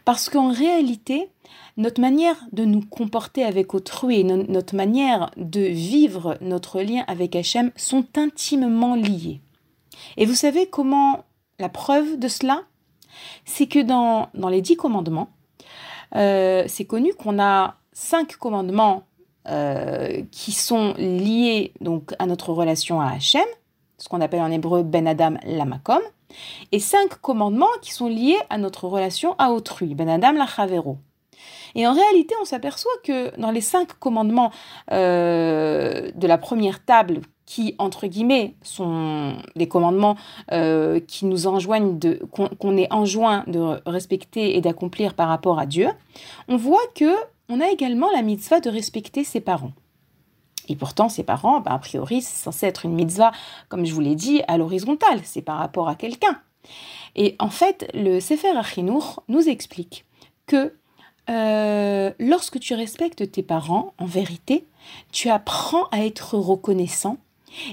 [0.05, 1.31] Parce qu'en réalité,
[1.81, 7.73] notre manière de nous comporter avec autrui notre manière de vivre notre lien avec Hachem
[7.75, 9.40] sont intimement liés.
[10.16, 11.25] Et vous savez comment
[11.59, 12.62] la preuve de cela?
[13.45, 15.31] C'est que dans, dans les dix commandements,
[16.16, 19.05] euh, c'est connu qu'on a cinq commandements
[20.31, 23.47] qui sont liés donc à notre relation à Hachem,
[23.99, 26.03] ce qu'on appelle en hébreu Ben Adam Lamakom,
[26.71, 30.99] et cinq commandements qui sont liés à notre relation à autrui, Ben Adam Lachavero.
[31.75, 34.51] Et en réalité, on s'aperçoit que dans les cinq commandements
[34.93, 40.17] euh, de la première table, qui, entre guillemets, sont des commandements
[40.53, 45.67] euh, qui nous enjoignent de, qu'on est enjoint de respecter et d'accomplir par rapport à
[45.67, 45.89] Dieu,
[46.47, 47.13] on voit que
[47.49, 49.73] on a également la mitzvah de respecter ses parents.
[50.69, 53.33] Et pourtant, ses parents, ben, a priori, c'est censé être une mitzvah,
[53.69, 56.41] comme je vous l'ai dit, à l'horizontale, c'est par rapport à quelqu'un.
[57.17, 60.05] Et en fait, le Sefer Achinour nous explique
[60.47, 60.75] que
[61.29, 64.67] euh, lorsque tu respectes tes parents, en vérité,
[65.13, 67.19] tu apprends à être reconnaissant.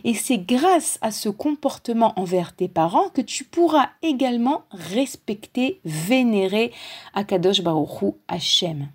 [0.03, 6.71] Et c'est grâce à ce comportement envers tes parents que tu pourras également respecter, vénérer
[7.13, 8.89] Akadosh Baruch Hashem.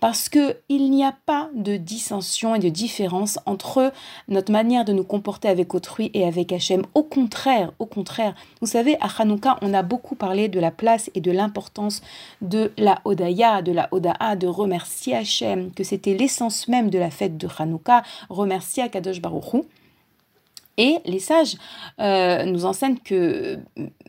[0.00, 3.92] Parce qu'il n'y a pas de dissension et de différence entre
[4.28, 6.82] notre manière de nous comporter avec autrui et avec Hachem.
[6.94, 8.34] Au contraire, au contraire.
[8.60, 12.02] Vous savez, à Hanouka, on a beaucoup parlé de la place et de l'importance
[12.40, 17.10] de la Odaya, de la Odaa, de remercier Hachem, que c'était l'essence même de la
[17.10, 19.64] fête de Hanouka, remercier Akadosh Baruch
[20.76, 21.56] et les sages
[22.00, 23.58] euh, nous enseignent que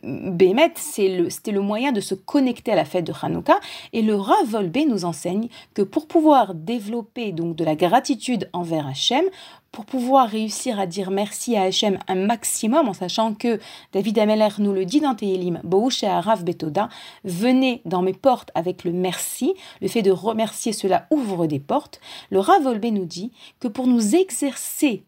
[0.02, 3.58] Bémet, c'était le, moyen de se connecter à la fête de Hanouka.
[3.92, 9.24] Et le Rav nous enseigne que pour pouvoir développer donc de la gratitude envers Hachem,
[9.70, 13.58] pour pouvoir réussir à dire merci à Hachem un maximum, en sachant que
[13.92, 16.90] David Ameller nous le dit dans Tehilim, Boouche et Arav Betoda,
[17.24, 22.00] venez dans mes portes avec le merci, le fait de remercier cela ouvre des portes.
[22.30, 25.04] Le Rav nous dit que pour nous exercer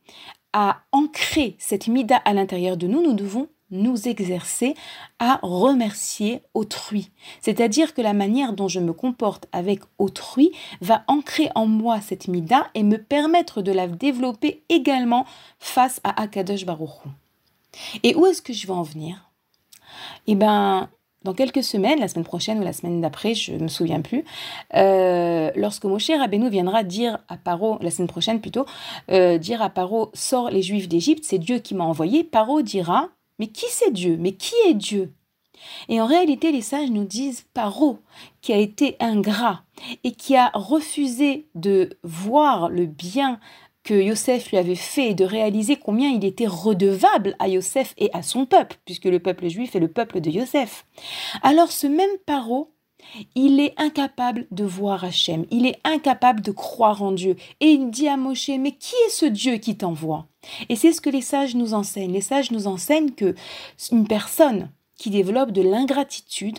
[0.55, 4.75] à ancrer cette mida à l'intérieur de nous, nous devons nous exercer
[5.19, 7.11] à remercier autrui.
[7.41, 12.29] C'est-à-dire que la manière dont je me comporte avec autrui va ancrer en moi cette
[12.29, 15.27] mida et me permettre de la développer également
[15.59, 17.03] face à Akadosh Baruch
[18.05, 19.29] Et où est-ce que je vais en venir?
[20.29, 20.89] Eh bien,
[21.25, 24.25] dans quelques semaines, la semaine prochaine ou la semaine d'après, je ne me souviens plus,
[24.75, 28.67] euh, lorsque Moshe Rabbeinu viendra dire à Paro, la semaine prochaine plutôt,
[29.11, 33.09] euh, dire à Paro, sors les Juifs d'Égypte, c'est Dieu qui m'a envoyé, Paro dira,
[33.39, 34.17] mais qui c'est Dieu?
[34.19, 35.13] Mais qui est Dieu?
[35.89, 37.99] Et en réalité, les sages nous disent Paro,
[38.43, 39.63] qui a été ingrat
[40.05, 43.41] et qui a refusé de voir le bien
[43.85, 48.11] que Yosef lui avait fait et de réaliser combien il était redevable à Yosef et
[48.13, 50.87] à son peuple, puisque le peuple juif est le peuple de Yosef.
[51.43, 52.73] Alors ce même Paro,
[53.35, 57.37] il est incapable de voir Hachem, il est incapable de croire en Dieu.
[57.61, 60.27] Et il dit à Moshe, mais qui est ce Dieu qui t'envoie?
[60.69, 62.13] Et c'est ce que les sages nous enseignent.
[62.13, 63.35] Les sages nous enseignent que
[63.93, 66.59] une personne qui développe de l'ingratitude,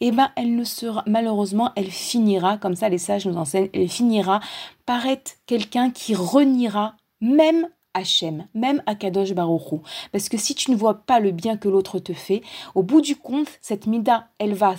[0.00, 3.88] eh ben, elle ne sera, malheureusement, elle finira, comme ça les sages nous enseignent, elle
[3.88, 4.40] finira
[4.84, 9.82] par être quelqu'un qui reniera même Hachem, même Akadosh Baruchou.
[10.12, 12.42] Parce que si tu ne vois pas le bien que l'autre te fait,
[12.74, 14.74] au bout du compte, cette mida, elle va,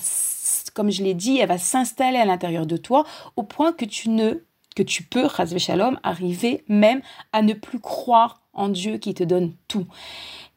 [0.76, 3.06] comme je l'ai dit, elle va s'installer à l'intérieur de toi
[3.36, 4.44] au point que tu ne
[4.76, 5.28] que tu peux,
[5.58, 7.02] Shalom, arriver même
[7.34, 9.88] à ne plus croire en Dieu qui te donne tout.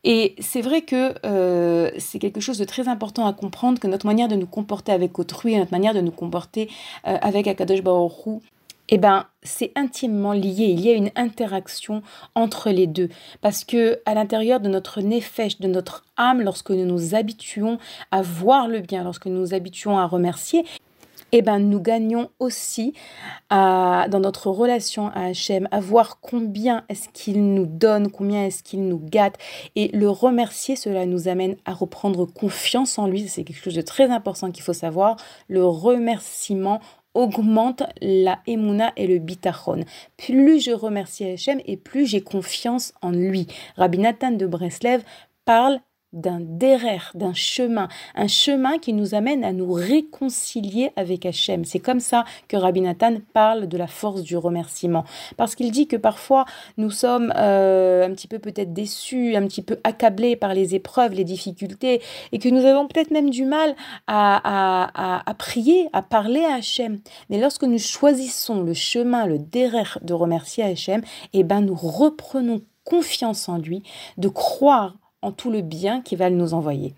[0.05, 4.07] Et c'est vrai que euh, c'est quelque chose de très important à comprendre, que notre
[4.07, 6.70] manière de nous comporter avec autrui, notre manière de nous comporter
[7.07, 8.40] euh, avec Akadosh Baruch
[8.90, 10.66] eh ben, c'est intimement lié.
[10.66, 12.03] Il y a une interaction
[12.34, 13.09] entre les deux.
[13.40, 17.78] Parce que à l'intérieur de notre nefesh, de notre âme, lorsque nous nous habituons
[18.11, 20.64] à voir le bien, lorsque nous nous habituons à remercier,
[21.33, 22.95] eh ben, nous gagnons aussi
[23.49, 28.62] à, dans notre relation à Hachem, à voir combien est-ce qu'il nous donne, combien est-ce
[28.62, 29.37] qu'il nous gâte.
[29.76, 33.28] Et le remercier, cela nous amène à reprendre confiance en lui.
[33.28, 35.16] C'est quelque chose de très important qu'il faut savoir.
[35.49, 36.81] Le remerciement
[37.14, 39.85] augmente la emuna et le bitachon.
[40.16, 43.47] Plus je remercie Hachem et plus j'ai confiance en lui.
[43.76, 45.03] Rabbi Nathan de Breslev
[45.45, 45.81] parle
[46.13, 51.65] d'un derrière, d'un chemin, un chemin qui nous amène à nous réconcilier avec Hachem.
[51.65, 55.05] C'est comme ça que Rabbi Nathan parle de la force du remerciement.
[55.37, 56.47] Parce qu'il dit que parfois
[56.77, 61.13] nous sommes euh, un petit peu peut-être déçus, un petit peu accablés par les épreuves,
[61.13, 62.03] les difficultés,
[62.33, 67.01] et que nous avons peut-être même du mal à, à, prier, à parler à Hachem.
[67.29, 71.03] Mais lorsque nous choisissons le chemin, le derrière de remercier Hachem,
[71.33, 73.83] eh ben nous reprenons confiance en lui,
[74.17, 76.95] de croire en tout le bien qu'il va nous envoyer.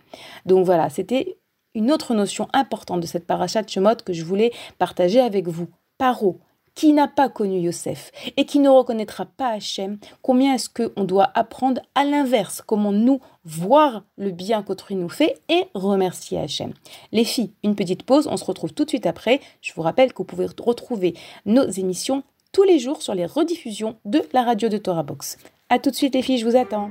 [0.47, 1.37] Donc voilà, c'était
[1.75, 5.68] une autre notion importante de cette parachat Shemot que je voulais partager avec vous.
[5.99, 6.41] Paro,
[6.75, 11.31] qui n'a pas connu Yosef et qui ne reconnaîtra pas Hachem, combien est-ce qu'on doit
[11.35, 16.73] apprendre à l'inverse, comment nous voir le bien qu'autrui nous fait et remercier Hachem.
[17.12, 19.41] Les filles, une petite pause, on se retrouve tout de suite après.
[19.61, 21.14] Je vous rappelle que vous pouvez retrouver
[21.47, 25.39] nos émissions tous les jours sur les rediffusions de la radio de Torah Box.
[25.68, 26.91] A tout de suite les filles, je vous attends.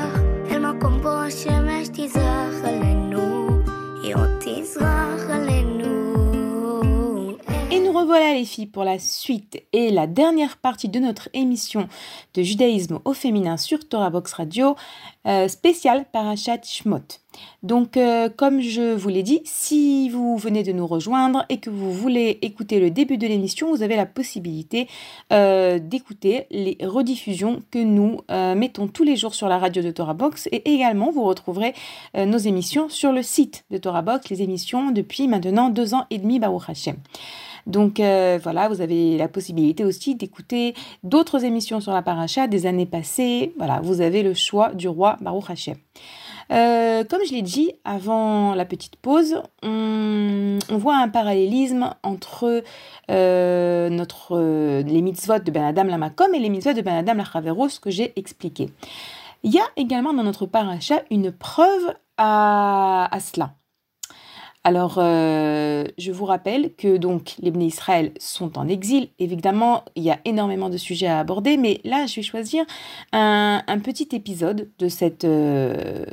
[8.11, 11.87] Revoilà les filles pour la suite et la dernière partie de notre émission
[12.33, 14.75] de judaïsme au féminin sur Torah Box Radio,
[15.27, 17.21] euh, spéciale Parashat Shmot.
[17.63, 21.69] Donc, euh, comme je vous l'ai dit, si vous venez de nous rejoindre et que
[21.69, 24.87] vous voulez écouter le début de l'émission, vous avez la possibilité
[25.31, 29.91] euh, d'écouter les rediffusions que nous euh, mettons tous les jours sur la radio de
[29.91, 31.73] Torah Box et également vous retrouverez
[32.15, 36.17] nos émissions sur le site de Torah Box, les émissions depuis maintenant deux ans et
[36.17, 36.97] demi, Baruch Hashem.
[37.67, 42.65] Donc euh, voilà, vous avez la possibilité aussi d'écouter d'autres émissions sur la paracha des
[42.65, 43.53] années passées.
[43.57, 45.77] Voilà, vous avez le choix du roi Baruch Hashem.
[46.51, 52.63] Euh, comme je l'ai dit avant la petite pause, on, voit un parallélisme entre
[53.09, 57.13] euh, notre, les mitzvot de Ben Adam la Makom et les mitzvot de Ben Adam
[57.13, 58.69] la Chaveros que j'ai expliqué.
[59.43, 63.53] Il y a également dans notre paracha une preuve à cela.
[64.63, 69.09] Alors, euh, je vous rappelle que donc les Bnei Israël sont en exil.
[69.17, 72.63] Évidemment, il y a énormément de sujets à aborder, mais là, je vais choisir
[73.11, 76.05] un, petit épisode de cette euh,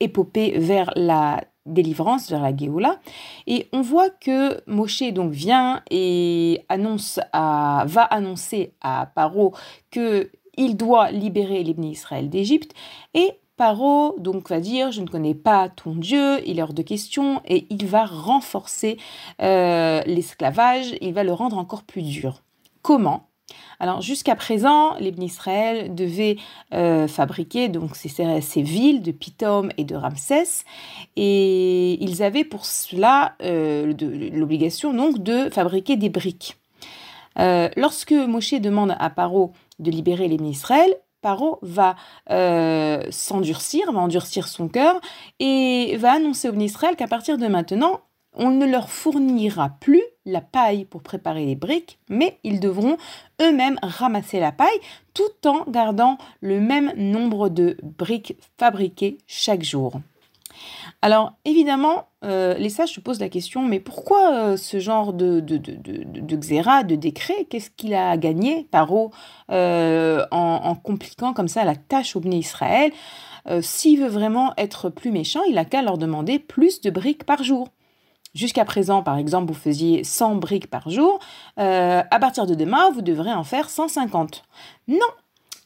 [0.00, 2.98] épopée vers la délivrance, vers la Géoula.
[3.46, 9.54] Et on voit que Moshe donc vient et annonce va annoncer à Paro
[9.92, 12.74] que il doit libérer les Israël d'Égypte.
[13.14, 16.82] Et Paro donc va dire je ne connais pas ton Dieu, il est hors de
[16.82, 18.98] question et il va renforcer
[19.42, 22.42] euh, l'esclavage, il va le rendre encore plus dur.
[22.82, 23.28] Comment?
[23.78, 26.36] Alors jusqu'à présent, Bnei Israël devaient
[26.72, 30.64] euh, fabriquer donc ces, ces, villes de Pitom et de Ramsès
[31.16, 33.92] et ils avaient pour cela euh,
[34.32, 36.56] l'obligation donc de fabriquer des briques.
[37.36, 40.94] Lorsque Moshe demande à Paro de libérer les Bnei Israël,
[41.62, 41.96] Va
[42.30, 45.00] euh, s'endurcir, va endurcir son cœur
[45.40, 48.00] et va annoncer aux Israël qu'à partir de maintenant,
[48.36, 52.96] on ne leur fournira plus la paille pour préparer les briques, mais ils devront
[53.40, 54.80] eux-mêmes ramasser la paille
[55.12, 60.00] tout en gardant le même nombre de briques fabriquées chaque jour.
[61.02, 65.40] Alors évidemment, euh, les sages se posent la question, mais pourquoi euh, ce genre de,
[65.40, 69.10] de, de, de, de xéra, de décret Qu'est-ce qu'il a gagné, Paro,
[69.50, 72.92] euh, en, compliquant comme ça la tâche au Bné Israël?
[73.60, 77.42] S'il veut vraiment être plus méchant, il a qu'à leur demander plus de briques par
[77.44, 77.68] jour.
[78.34, 81.18] Jusqu'à présent, par exemple, vous faisiez 100 briques par jour.
[81.58, 84.44] à partir de demain, vous devrez en faire 150.
[84.88, 84.96] Non,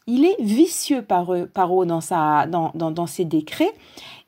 [0.09, 3.72] il est vicieux par Paro dans, sa, dans, dans, dans ses décrets.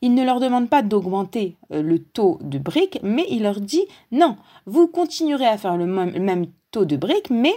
[0.02, 4.36] Il ne leur demande pas d'augmenter le taux de briques, mais il leur dit non,
[4.66, 7.52] vous continuerez à faire le même, taux de briques, mais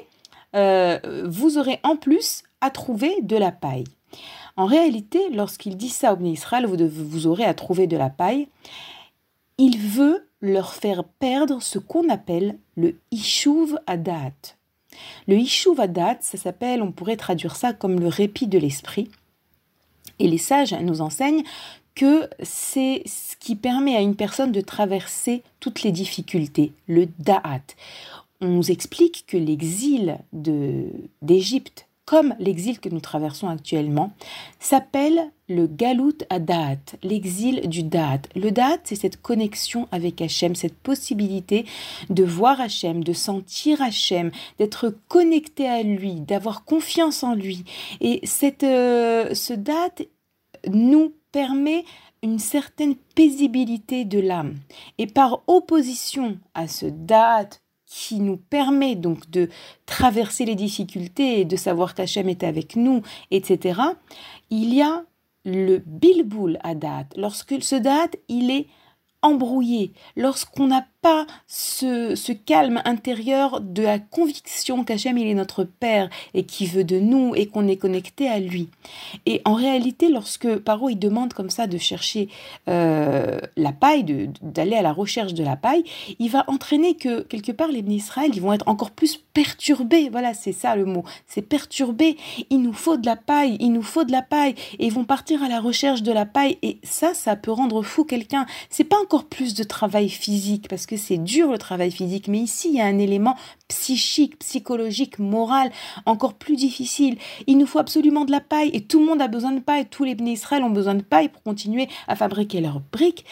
[0.55, 3.85] euh, vous aurez en plus à trouver de la paille.
[4.57, 8.09] En réalité, lorsqu'il dit ça au Bnei Israël, vous, vous aurez à trouver de la
[8.09, 8.47] paille,
[9.57, 14.33] il veut leur faire perdre ce qu'on appelle le Ishuv Adat.
[15.27, 19.09] Le Ishuvadat, ça s'appelle, on pourrait traduire ça comme le répit de l'esprit.
[20.19, 21.43] Et les sages nous enseignent
[21.95, 27.61] que c'est ce qui permet à une personne de traverser toutes les difficultés, le da'at.
[28.41, 30.17] On nous explique que l'exil
[31.21, 34.11] d'Égypte, comme l'exil que nous traversons actuellement,
[34.59, 38.21] s'appelle le Galut à Da'at, l'exil du Da'at.
[38.35, 41.65] Le Da'at, c'est cette connexion avec Hachem, cette possibilité
[42.09, 47.63] de voir Hachem, de sentir Hachem, d'être connecté à lui, d'avoir confiance en lui.
[48.01, 50.03] Et cette, euh, ce Da'at
[50.69, 51.83] nous permet
[52.21, 54.55] une certaine paisibilité de l'âme.
[54.97, 59.49] Et par opposition à ce date qui nous permet donc de
[59.85, 63.81] traverser les difficultés et de savoir qu'Hachem est avec nous, etc.,
[64.49, 65.03] il y a
[65.45, 67.13] le bilboul à date.
[67.17, 68.67] Lorsque ce date, il est
[69.21, 76.09] embrouillé, lorsqu'on n'a pas ce, calme intérieur de la conviction qu'Hachem il est notre Père
[76.33, 78.69] et qui veut de nous et qu'on est connecté à lui.
[79.25, 82.29] Et en réalité, lorsque Paro il demande comme ça de chercher
[82.69, 85.83] euh, la paille, d'aller à la recherche de la paille,
[86.19, 90.09] il va entraîner que quelque part les Israël ils vont être encore plus perturbés.
[90.09, 92.17] Voilà, c'est ça le mot, c'est perturbé.
[92.49, 95.03] Il nous faut de la paille, il nous faut de la paille et ils vont
[95.03, 98.45] partir à la recherche de la paille et ça, ça peut rendre fou quelqu'un.
[98.69, 102.39] C'est pas encore plus de travail physique parce que c'est dur le travail physique, mais
[102.39, 103.35] ici il y a un élément
[103.67, 105.71] psychique, psychologique, moral
[106.05, 107.17] encore plus difficile.
[107.47, 109.85] Il nous faut absolument de la paille et tout le monde a besoin de paille,
[109.85, 113.25] tous les Israël ont besoin de paille pour continuer à fabriquer leurs briques.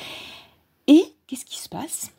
[0.88, 2.12] Et qu'est-ce qui se passe?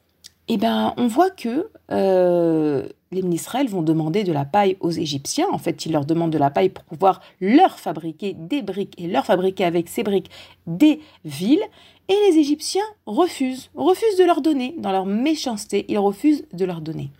[0.49, 5.47] Eh bien, on voit que euh, les Israël vont demander de la paille aux Égyptiens.
[5.53, 9.07] En fait, ils leur demandent de la paille pour pouvoir leur fabriquer des briques et
[9.07, 10.30] leur fabriquer avec ces briques
[10.66, 11.62] des villes.
[12.09, 14.74] Et les Égyptiens refusent, refusent de leur donner.
[14.78, 17.11] Dans leur méchanceté, ils refusent de leur donner.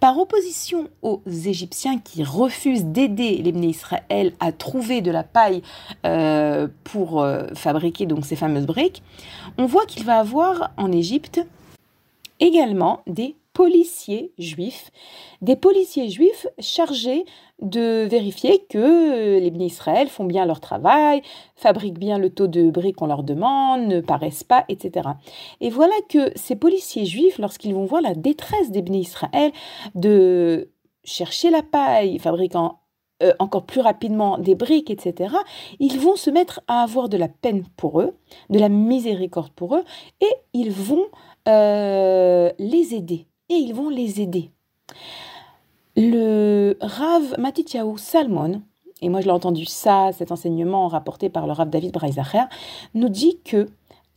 [0.00, 5.62] Par opposition aux Égyptiens qui refusent d'aider les Israël à trouver de la paille
[6.04, 9.02] euh, pour euh, fabriquer donc ces fameuses briques,
[9.58, 11.40] on voit qu'il va avoir en Égypte
[12.40, 14.90] également des policiers juifs,
[15.40, 17.24] des policiers juifs chargés
[17.62, 21.22] de vérifier que les bénis Israël font bien leur travail,
[21.54, 25.08] fabriquent bien le taux de briques qu'on leur demande, ne paraissent pas, etc.
[25.62, 29.52] Et voilà que ces policiers juifs, lorsqu'ils vont voir la détresse des bénis Israël
[29.94, 30.70] de
[31.04, 32.80] chercher la paille, fabriquant
[33.22, 35.34] euh, encore plus rapidement des briques, etc.,
[35.78, 38.14] ils vont se mettre à avoir de la peine pour eux,
[38.50, 39.84] de la miséricorde pour eux,
[40.20, 41.06] et ils vont
[41.46, 44.50] euh, les aider et ils vont les aider.
[45.96, 48.62] Le Rav Matityahu Salmon,
[49.00, 52.44] et moi je l'ai entendu ça, cet enseignement rapporté par le Rav David Breisacher,
[52.94, 53.68] nous dit que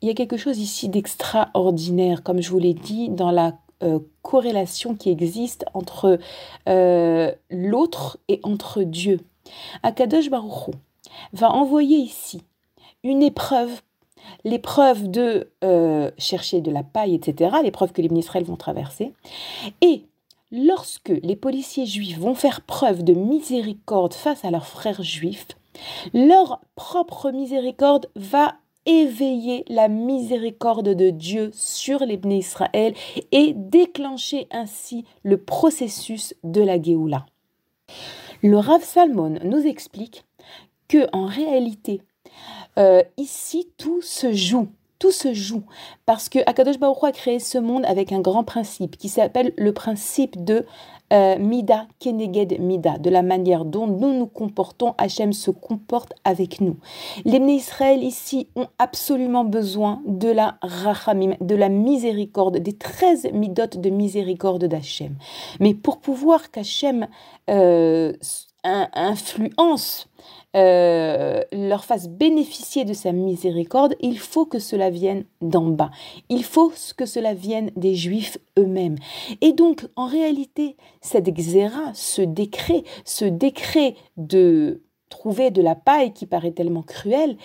[0.02, 4.00] il y a quelque chose ici d'extraordinaire, comme je vous l'ai dit, dans la euh,
[4.22, 6.20] corrélation qui existe entre
[6.68, 9.20] euh, l'autre et entre Dieu.
[9.84, 10.74] Akadosh Baruch
[11.34, 12.44] va envoyer ici
[13.04, 13.82] une épreuve
[14.44, 19.14] l'épreuve de euh, chercher de la paille, etc., l'épreuve que les Israël vont traverser.
[19.82, 20.04] Et
[20.52, 25.48] lorsque les policiers juifs vont faire preuve de miséricorde face à leurs frères juifs,
[26.14, 28.56] leur propre miséricorde va
[28.86, 32.94] éveiller la miséricorde de Dieu sur les Israël
[33.32, 37.26] et déclencher ainsi le processus de la Géoula.
[38.42, 40.24] Le Rav Salmon nous explique
[40.88, 42.02] que en réalité,
[42.80, 44.68] euh, ici, tout se joue.
[45.00, 45.64] Tout se joue
[46.06, 49.72] parce que Akadosh Baruch a créé ce monde avec un grand principe qui s'appelle le
[49.72, 50.66] principe de
[51.14, 56.60] euh, Mida Keneged Mida, de la manière dont nous nous comportons, Hachem se comporte avec
[56.62, 56.78] nous.
[57.26, 63.78] Les Israël ici ont absolument besoin de la rachamim, de la miséricorde, des 13 midotes
[63.78, 65.16] de miséricorde d'Hachem.
[65.62, 67.08] Mais pour pouvoir qu'Hachem
[67.50, 68.14] euh,
[68.64, 70.10] influence
[70.56, 75.92] euh, leur fasse bénéficier de sa miséricorde, il faut que cela vienne d'en bas.
[76.30, 78.98] Il faut que cela vienne des Juifs eux-mêmes.
[79.42, 86.14] Et donc, en réalité, cette xéra, ce décret, ce décret de trouver de la paille
[86.14, 87.38] qui paraît tellement cruel,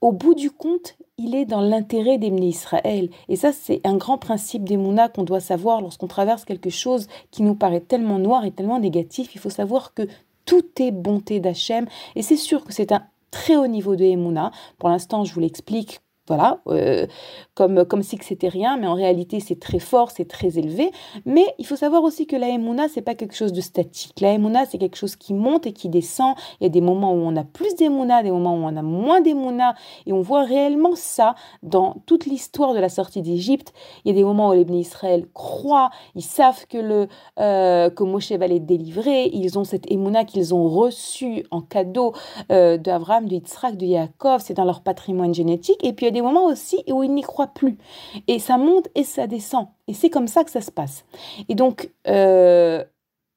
[0.00, 3.10] au bout du compte, il est dans l'intérêt des Israël.
[3.28, 7.08] Et ça, c'est un grand principe des Mouna qu'on doit savoir lorsqu'on traverse quelque chose
[7.32, 9.34] qui nous paraît tellement noir et tellement négatif.
[9.34, 10.06] Il faut savoir que
[10.48, 11.86] tout est bonté d'Hachem.
[12.16, 14.50] Et c'est sûr que c'est un très haut niveau de Emouna.
[14.78, 17.06] Pour l'instant, je vous l'explique voilà, euh,
[17.54, 20.90] comme, comme si que c'était rien, mais en réalité c'est très fort, c'est très élevé.
[21.26, 24.20] Mais il faut savoir aussi que la ce c'est pas quelque chose de statique.
[24.20, 26.34] La c'est quelque chose qui monte et qui descend.
[26.60, 28.82] Il y a des moments où on a plus d'Emouna, des moments où on a
[28.82, 29.74] moins d'Emouna,
[30.06, 33.72] et on voit réellement ça dans toute l'histoire de la sortie d'Égypte.
[34.04, 37.08] Il y a des moments où les bénis Israël croient, ils savent que, le,
[37.40, 42.14] euh, que Moshe va les délivrer, ils ont cette Emouna qu'ils ont reçue en cadeau
[42.52, 45.84] euh, d'Abraham, de Yitzhak, de Yaakov, c'est dans leur patrimoine génétique.
[45.84, 47.78] Et puis il y a des moments aussi où ils n'y croient plus.
[48.26, 49.68] Et ça monte et ça descend.
[49.86, 51.04] Et c'est comme ça que ça se passe.
[51.48, 52.84] Et donc, euh,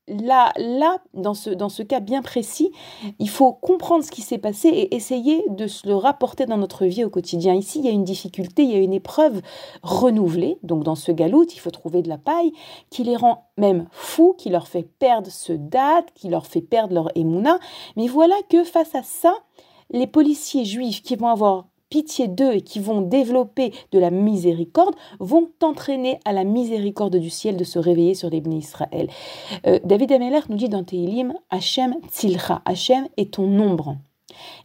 [0.08, 2.72] là, là dans, ce, dans ce cas bien précis,
[3.20, 6.86] il faut comprendre ce qui s'est passé et essayer de se le rapporter dans notre
[6.86, 7.54] vie au quotidien.
[7.54, 9.42] Ici, il y a une difficulté, il y a une épreuve
[9.84, 10.58] renouvelée.
[10.64, 12.52] Donc, dans ce galout, il faut trouver de la paille
[12.90, 16.94] qui les rend même fous, qui leur fait perdre ce date, qui leur fait perdre
[16.94, 17.60] leur émouna.
[17.96, 19.34] Mais voilà que face à ça,
[19.92, 24.96] les policiers juifs qui vont avoir pitié d'eux et qui vont développer de la miséricorde,
[25.20, 29.10] vont entraîner à la miséricorde du ciel de se réveiller sur les Israël.
[29.68, 33.98] Euh, David Ameller nous dit dans Tehilim, Hachem tzilcha, Hachem est ton ombre.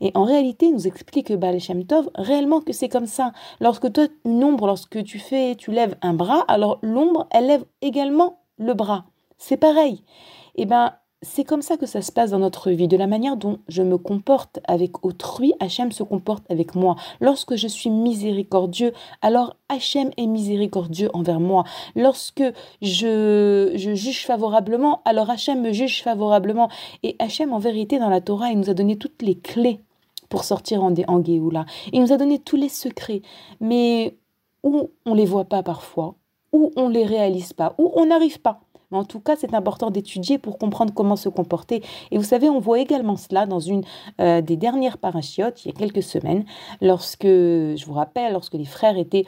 [0.01, 3.33] Et en réalité, nous explique Baal Shem Tov réellement que c'est comme ça.
[3.61, 7.65] Lorsque toi, une ombre, lorsque tu fais, tu lèves un bras, alors l'ombre, elle lève
[7.83, 9.05] également le bras.
[9.39, 10.05] C'est pareil.
[10.55, 10.93] Et eh ben,
[11.27, 13.83] c'est comme ça que ça se passe dans notre vie, de la manière dont je
[13.83, 16.97] me comporte avec autrui, Hachem se comporte avec moi.
[17.21, 21.65] Lorsque je suis miséricordieux, alors Hachem est miséricordieux envers moi.
[21.97, 22.45] Lorsque
[22.81, 26.69] je, je juge favorablement, alors Hachem me juge favorablement.
[27.03, 29.81] Et Hachem, en vérité, dans la Torah, il nous a donné toutes les clés
[30.29, 31.67] pour sortir en, en Géoula.
[31.93, 33.23] Il nous a donné tous les secrets,
[33.61, 34.17] mais
[34.63, 36.15] où on ne les voit pas parfois,
[36.53, 38.61] où on ne les réalise pas, où on n'arrive pas.
[38.91, 41.83] Mais en tout cas, c'est important d'étudier pour comprendre comment se comporter.
[42.11, 43.83] Et vous savez, on voit également cela dans une
[44.21, 46.45] euh, des dernières parachiotes, il y a quelques semaines,
[46.81, 49.25] lorsque, je vous rappelle, lorsque les frères étaient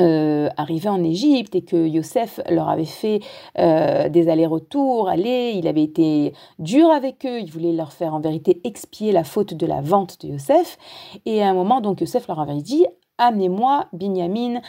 [0.00, 3.20] euh, arrivés en Égypte et que Yosef leur avait fait
[3.58, 8.20] euh, des allers-retours, aller, il avait été dur avec eux, il voulait leur faire en
[8.20, 10.78] vérité expier la faute de la vente de Yosef.
[11.26, 12.86] Et à un moment, donc Yosef leur avait dit,
[13.18, 14.60] amenez-moi Binyamin,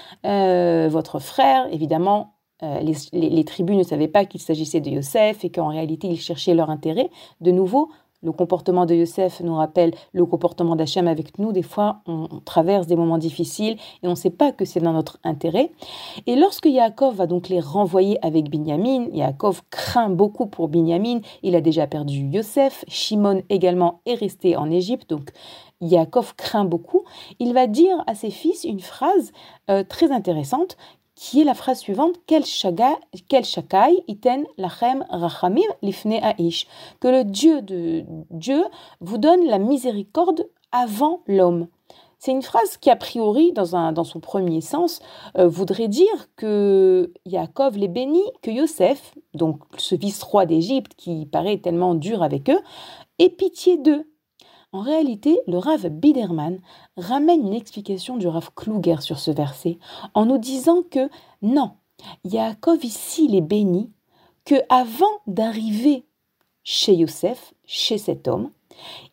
[0.90, 2.80] votre frère, évidemment, euh,
[3.14, 6.70] les, tribus ne savaient pas qu'il s'agissait de Yosef et qu'en réalité ils cherchaient leur
[6.70, 7.10] intérêt.
[7.42, 7.90] De nouveau,
[8.24, 11.52] le comportement de Yosef nous rappelle le comportement d'Hachem avec nous.
[11.52, 14.94] Des fois, on, traverse des moments difficiles et on ne sait pas que c'est dans
[14.94, 15.72] notre intérêt.
[16.28, 21.22] Et lorsque Yaakov va donc les renvoyer avec Binyamin, Yaakov craint beaucoup pour Binyamin.
[21.42, 22.86] Il a déjà perdu Yosef.
[22.88, 25.10] Shimon également est resté en Égypte.
[25.10, 25.32] Donc,
[25.82, 27.04] Yaakov craint beaucoup.
[27.40, 29.32] Il va dire à ses fils une phrase
[29.72, 30.78] euh, très intéressante
[31.22, 36.66] qui est la phrase suivante Quel shakai iten lachem rachamim lifne aish
[37.00, 38.64] que le Dieu de Dieu
[39.02, 41.68] vous donne la miséricorde avant l'homme.
[42.18, 45.00] C'est une phrase qui, a priori, dans, un, dans son premier sens,
[45.38, 51.58] euh, voudrait dire que Yaakov les bénit, que Yosef, donc ce vice-roi d'Égypte qui paraît
[51.58, 52.60] tellement dur avec eux,
[53.20, 54.11] ait pitié d'eux.
[54.74, 56.60] En réalité, le Rav Biderman
[56.96, 59.78] ramène une explication du Rav Kluger sur ce verset
[60.14, 61.10] en nous disant que
[61.42, 61.72] non,
[62.24, 63.92] Yaakov ici les bénit
[64.46, 66.06] que avant d'arriver
[66.64, 68.52] chez Yosef, chez cet homme,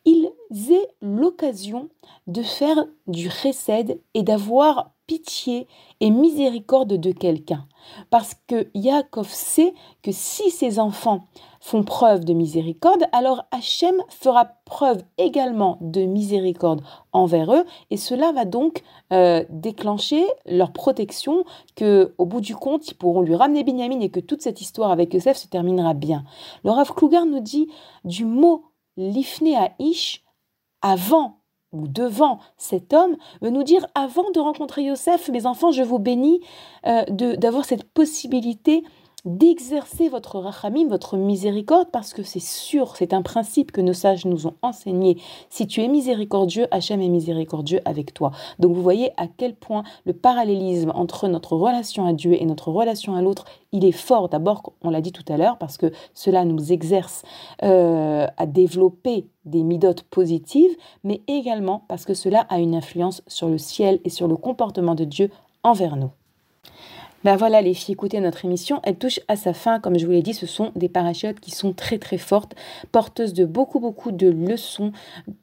[0.05, 0.31] ils
[0.71, 1.89] aient l'occasion
[2.27, 5.67] de faire du récède et d'avoir pitié
[5.99, 7.67] et miséricorde de quelqu'un.
[8.11, 11.27] Parce que Yaakov sait que si ses enfants
[11.59, 16.81] font preuve de miséricorde, alors Hachem fera preuve également de miséricorde
[17.11, 21.43] envers eux, et cela va donc euh, déclencher leur protection,
[21.75, 24.91] que au bout du compte, ils pourront lui ramener Binyamin et que toute cette histoire
[24.91, 26.23] avec Yosef se terminera bien.
[26.63, 27.67] Le Rav Kluger nous dit
[28.05, 28.65] du mot
[28.97, 30.23] lifne à ish
[30.81, 31.39] avant
[31.71, 35.99] ou devant cet homme veut nous dire avant de rencontrer Yosef, mes enfants, je vous
[35.99, 36.41] bénis
[36.87, 37.03] euh,
[37.35, 38.83] d'avoir cette possibilité
[39.25, 44.25] d'exercer votre rachamim, votre miséricorde, parce que c'est sûr, c'est un principe que nos sages
[44.25, 45.17] nous ont enseigné.
[45.49, 48.31] Si tu es miséricordieux, Hachem est miséricordieux avec toi.
[48.59, 52.71] Donc vous voyez à quel point le parallélisme entre notre relation à Dieu et notre
[52.71, 54.29] relation à l'autre, il est fort.
[54.29, 57.23] D'abord, on l'a dit tout à l'heure, parce que cela nous exerce
[57.63, 63.49] euh, à développer des midotes positives, mais également parce que cela a une influence sur
[63.49, 65.29] le ciel et sur le comportement de Dieu
[65.63, 66.11] envers nous.
[67.25, 69.81] Ben voilà les filles, écoutez notre émission, elle touche à sa fin.
[69.81, 72.55] Comme je vous l'ai dit, ce sont des parachutes qui sont très très fortes,
[72.93, 74.93] porteuses de beaucoup beaucoup de leçons,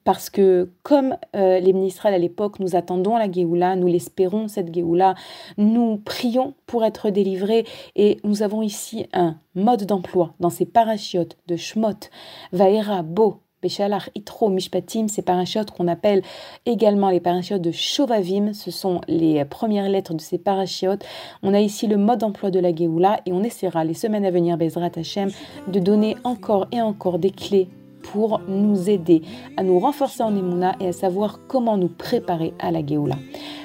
[0.02, 4.74] parce que comme euh, les ministres à l'époque, nous attendons la Géoula, nous l'espérons cette
[4.74, 5.16] Géoula,
[5.58, 11.36] nous prions pour être délivrés et nous avons ici un mode d'emploi dans ces parachutes
[11.46, 12.08] de Shmot,
[12.52, 16.22] Vaera, Bo, Peshalach Itro Mishpatim, ces parachutes qu'on appelle
[16.66, 21.04] également les parachutes de Shovavim, ce sont les premières lettres de ces parachutes.
[21.42, 24.30] On a ici le mode d'emploi de la Géoula et on essaiera les semaines à
[24.30, 25.32] venir, Bezrat Hashem,
[25.66, 27.68] de donner encore et encore des clés
[28.16, 29.20] pour nous aider
[29.58, 33.16] à nous renforcer en Emouna et à savoir comment nous préparer à la Géoula.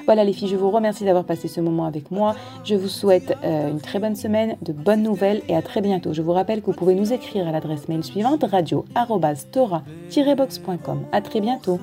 [0.04, 2.36] Voilà les filles, je vous remercie d'avoir passé ce moment avec moi.
[2.62, 6.12] Je vous souhaite euh, une très bonne semaine, de bonnes nouvelles et à très bientôt.
[6.12, 11.00] Je vous rappelle que vous pouvez nous écrire à l'adresse mail suivante radio-tora-box.com.
[11.12, 11.80] À très bientôt.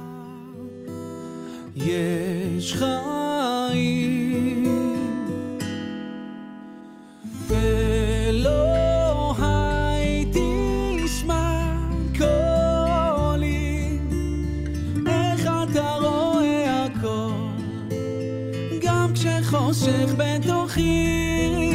[19.69, 21.71] חושך בתוכי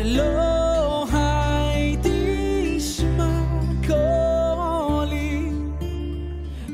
[0.00, 0.36] אלוהי
[2.02, 3.42] תשמע
[3.86, 5.50] קולי.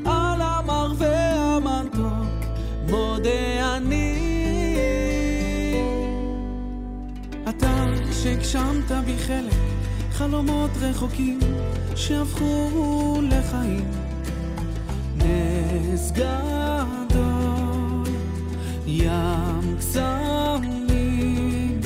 [0.05, 2.45] על המר והמתוק
[2.89, 4.17] מודה אני.
[7.49, 7.85] אתה
[8.23, 9.53] שהגשמת בי חלק
[10.11, 11.39] חלומות רחוקים
[11.95, 13.91] שהפכו לחיים.
[15.17, 16.11] נס
[18.91, 21.79] ים קסמים.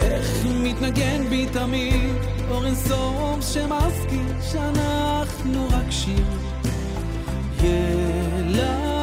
[0.00, 2.14] איך מתנגן בי תמיד
[2.50, 6.24] אור אינסוף שמזכיר שאנחנו רק שיר.
[7.60, 8.93] Yeah.